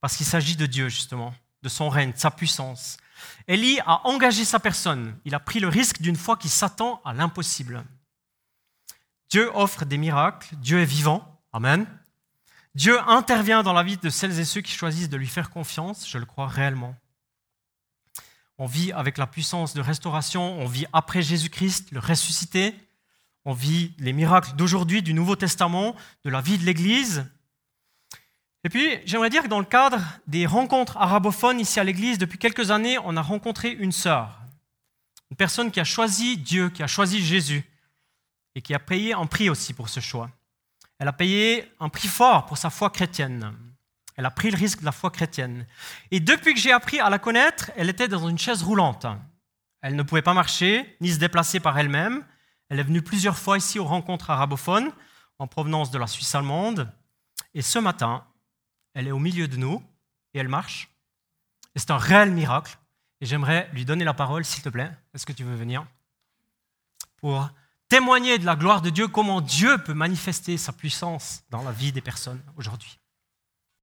parce 0.01 0.17
qu'il 0.17 0.27
s'agit 0.27 0.57
de 0.57 0.67
Dieu, 0.67 0.89
justement, 0.89 1.35
de 1.63 1.69
son 1.69 1.89
règne, 1.89 2.13
de 2.13 2.19
sa 2.19 2.31
puissance. 2.31 2.99
Élie 3.47 3.81
a 3.87 4.07
engagé 4.07 4.45
sa 4.45 4.61
personne. 4.61 5.17
Il 5.25 5.35
a 5.35 5.41
pris 5.41 5.61
le 5.61 5.69
risque 5.69 6.01
d'une 6.01 6.17
foi 6.17 6.37
qui 6.37 6.49
s'attend 6.49 7.01
à 7.05 7.13
l'impossible. 7.13 7.85
Dieu 9.31 9.51
offre 9.55 9.85
des 9.85 9.99
miracles. 9.99 10.55
Dieu 10.57 10.81
est 10.81 10.85
vivant. 10.87 11.41
Amen. 11.53 11.87
Dieu 12.75 12.99
intervient 13.09 13.63
dans 13.63 13.73
la 13.73 13.83
vie 13.83 13.97
de 13.97 14.11
celles 14.11 14.39
et 14.39 14.45
ceux 14.45 14.61
qui 14.61 14.73
choisissent 14.73 15.09
de 15.09 15.17
lui 15.17 15.27
faire 15.27 15.51
confiance. 15.51 16.09
Je 16.09 16.19
le 16.19 16.27
crois 16.27 16.47
réellement. 16.47 16.95
On 18.59 18.67
vit 18.67 18.93
avec 18.93 19.19
la 19.19 19.27
puissance 19.27 19.75
de 19.75 19.81
restauration. 19.81 20.61
On 20.61 20.67
vit 20.67 20.87
après 20.93 21.23
Jésus-Christ, 21.23 21.91
le 21.93 22.01
ressuscité. 22.01 22.75
On 23.45 23.53
vit 23.53 23.95
les 23.99 24.13
miracles 24.13 24.55
d'aujourd'hui, 24.57 25.03
du 25.03 25.15
Nouveau 25.15 25.37
Testament, 25.37 25.97
de 26.25 26.31
la 26.31 26.41
vie 26.41 26.59
de 26.59 26.65
l'Église. 26.65 27.25
Et 28.65 28.69
puis, 28.69 28.99
j'aimerais 29.05 29.31
dire 29.31 29.43
que 29.43 29.49
dans 29.49 29.61
le 29.61 29.65
cadre 29.65 30.01
des 30.27 30.47
rencontres 30.47 30.97
arabophones 30.97 31.61
ici 31.61 31.79
à 31.79 31.85
l'Église, 31.85 32.19
depuis 32.19 32.39
quelques 32.39 32.71
années, 32.71 32.99
on 33.05 33.17
a 33.17 33.23
rencontré 33.23 33.71
une 33.71 33.93
sœur, 33.93 34.41
une 35.31 35.37
personne 35.37 35.71
qui 35.71 35.81
a 35.81 35.85
choisi 35.85 36.37
Dieu, 36.37 36.69
qui 36.71 36.83
a 36.83 36.87
choisi 36.89 37.25
Jésus, 37.25 37.65
et 38.55 38.63
qui 38.63 38.75
a 38.75 38.79
payé 38.81 39.15
un 39.15 39.27
prix 39.27 39.49
aussi 39.49 39.73
pour 39.75 39.89
ce 39.89 40.01
choix. 40.01 40.31
Elle 40.99 41.09
a 41.09 41.13
payé 41.13 41.73
un 41.79 41.89
prix 41.89 42.09
fort 42.09 42.47
pour 42.47 42.59
sa 42.59 42.71
foi 42.71 42.91
chrétienne. 42.91 43.55
Elle 44.17 44.27
a 44.27 44.33
pris 44.33 44.51
le 44.51 44.57
risque 44.57 44.81
de 44.81 44.85
la 44.85 44.91
foi 44.91 45.11
chrétienne. 45.11 45.65
Et 46.11 46.19
depuis 46.19 46.53
que 46.55 46.61
j'ai 46.61 46.73
appris 46.73 46.99
à 46.99 47.09
la 47.09 47.21
connaître, 47.21 47.71
elle 47.77 47.89
était 47.89 48.09
dans 48.09 48.29
une 48.29 48.39
chaise 48.39 48.65
roulante. 48.65 49.07
Elle 49.81 49.95
ne 49.95 50.03
pouvait 50.03 50.23
pas 50.23 50.35
marcher, 50.35 50.97
ni 51.01 51.13
se 51.13 51.21
déplacer 51.21 51.61
par 51.61 51.79
elle-même. 51.79 52.25
Elle 52.69 52.81
est 52.81 52.85
venue 52.85 53.03
plusieurs 53.03 53.39
fois 53.39 53.59
ici 53.59 53.79
aux 53.79 53.85
rencontres 53.85 54.31
arabophones, 54.31 54.91
en 55.39 55.47
provenance 55.47 55.93
de 55.93 55.99
la 55.99 56.09
Suisse 56.09 56.35
allemande. 56.35 56.93
Et 57.55 57.63
ce 57.63 57.79
matin, 57.79 58.25
elle 58.95 59.09
est 59.09 59.13
au 59.13 59.19
milieu 59.19 59.49
de 59.49 59.57
nous 59.57 59.83
et 60.35 60.39
elle 60.39 60.49
marche. 60.49 60.91
C'est 61.77 61.91
un 61.91 61.99
réel 61.99 62.33
miracle. 62.33 62.79
Et 63.21 63.27
j'aimerais 63.27 63.69
lui 63.73 63.85
donner 63.85 64.05
la 64.05 64.15
parole, 64.15 64.45
s'il 64.45 64.63
te 64.63 64.69
plaît. 64.69 64.91
Est-ce 65.15 65.27
que 65.27 65.33
tu 65.33 65.45
veux 65.45 65.57
venir? 65.57 65.85
Pour 67.17 67.49
témoigner 67.89 68.39
de 68.39 68.47
la 68.47 68.55
gloire 68.55 68.81
de 68.81 68.91
Dieu, 68.91 69.09
comment 69.09 69.41
Dieu 69.41 69.79
peut 69.79 69.95
manifester 69.95 70.57
sa 70.57 70.73
puissance 70.73 71.43
dans 71.51 71.63
la 71.63 71.73
vie 71.73 71.91
des 71.91 72.01
personnes 72.01 72.43
aujourd'hui. 72.57 72.99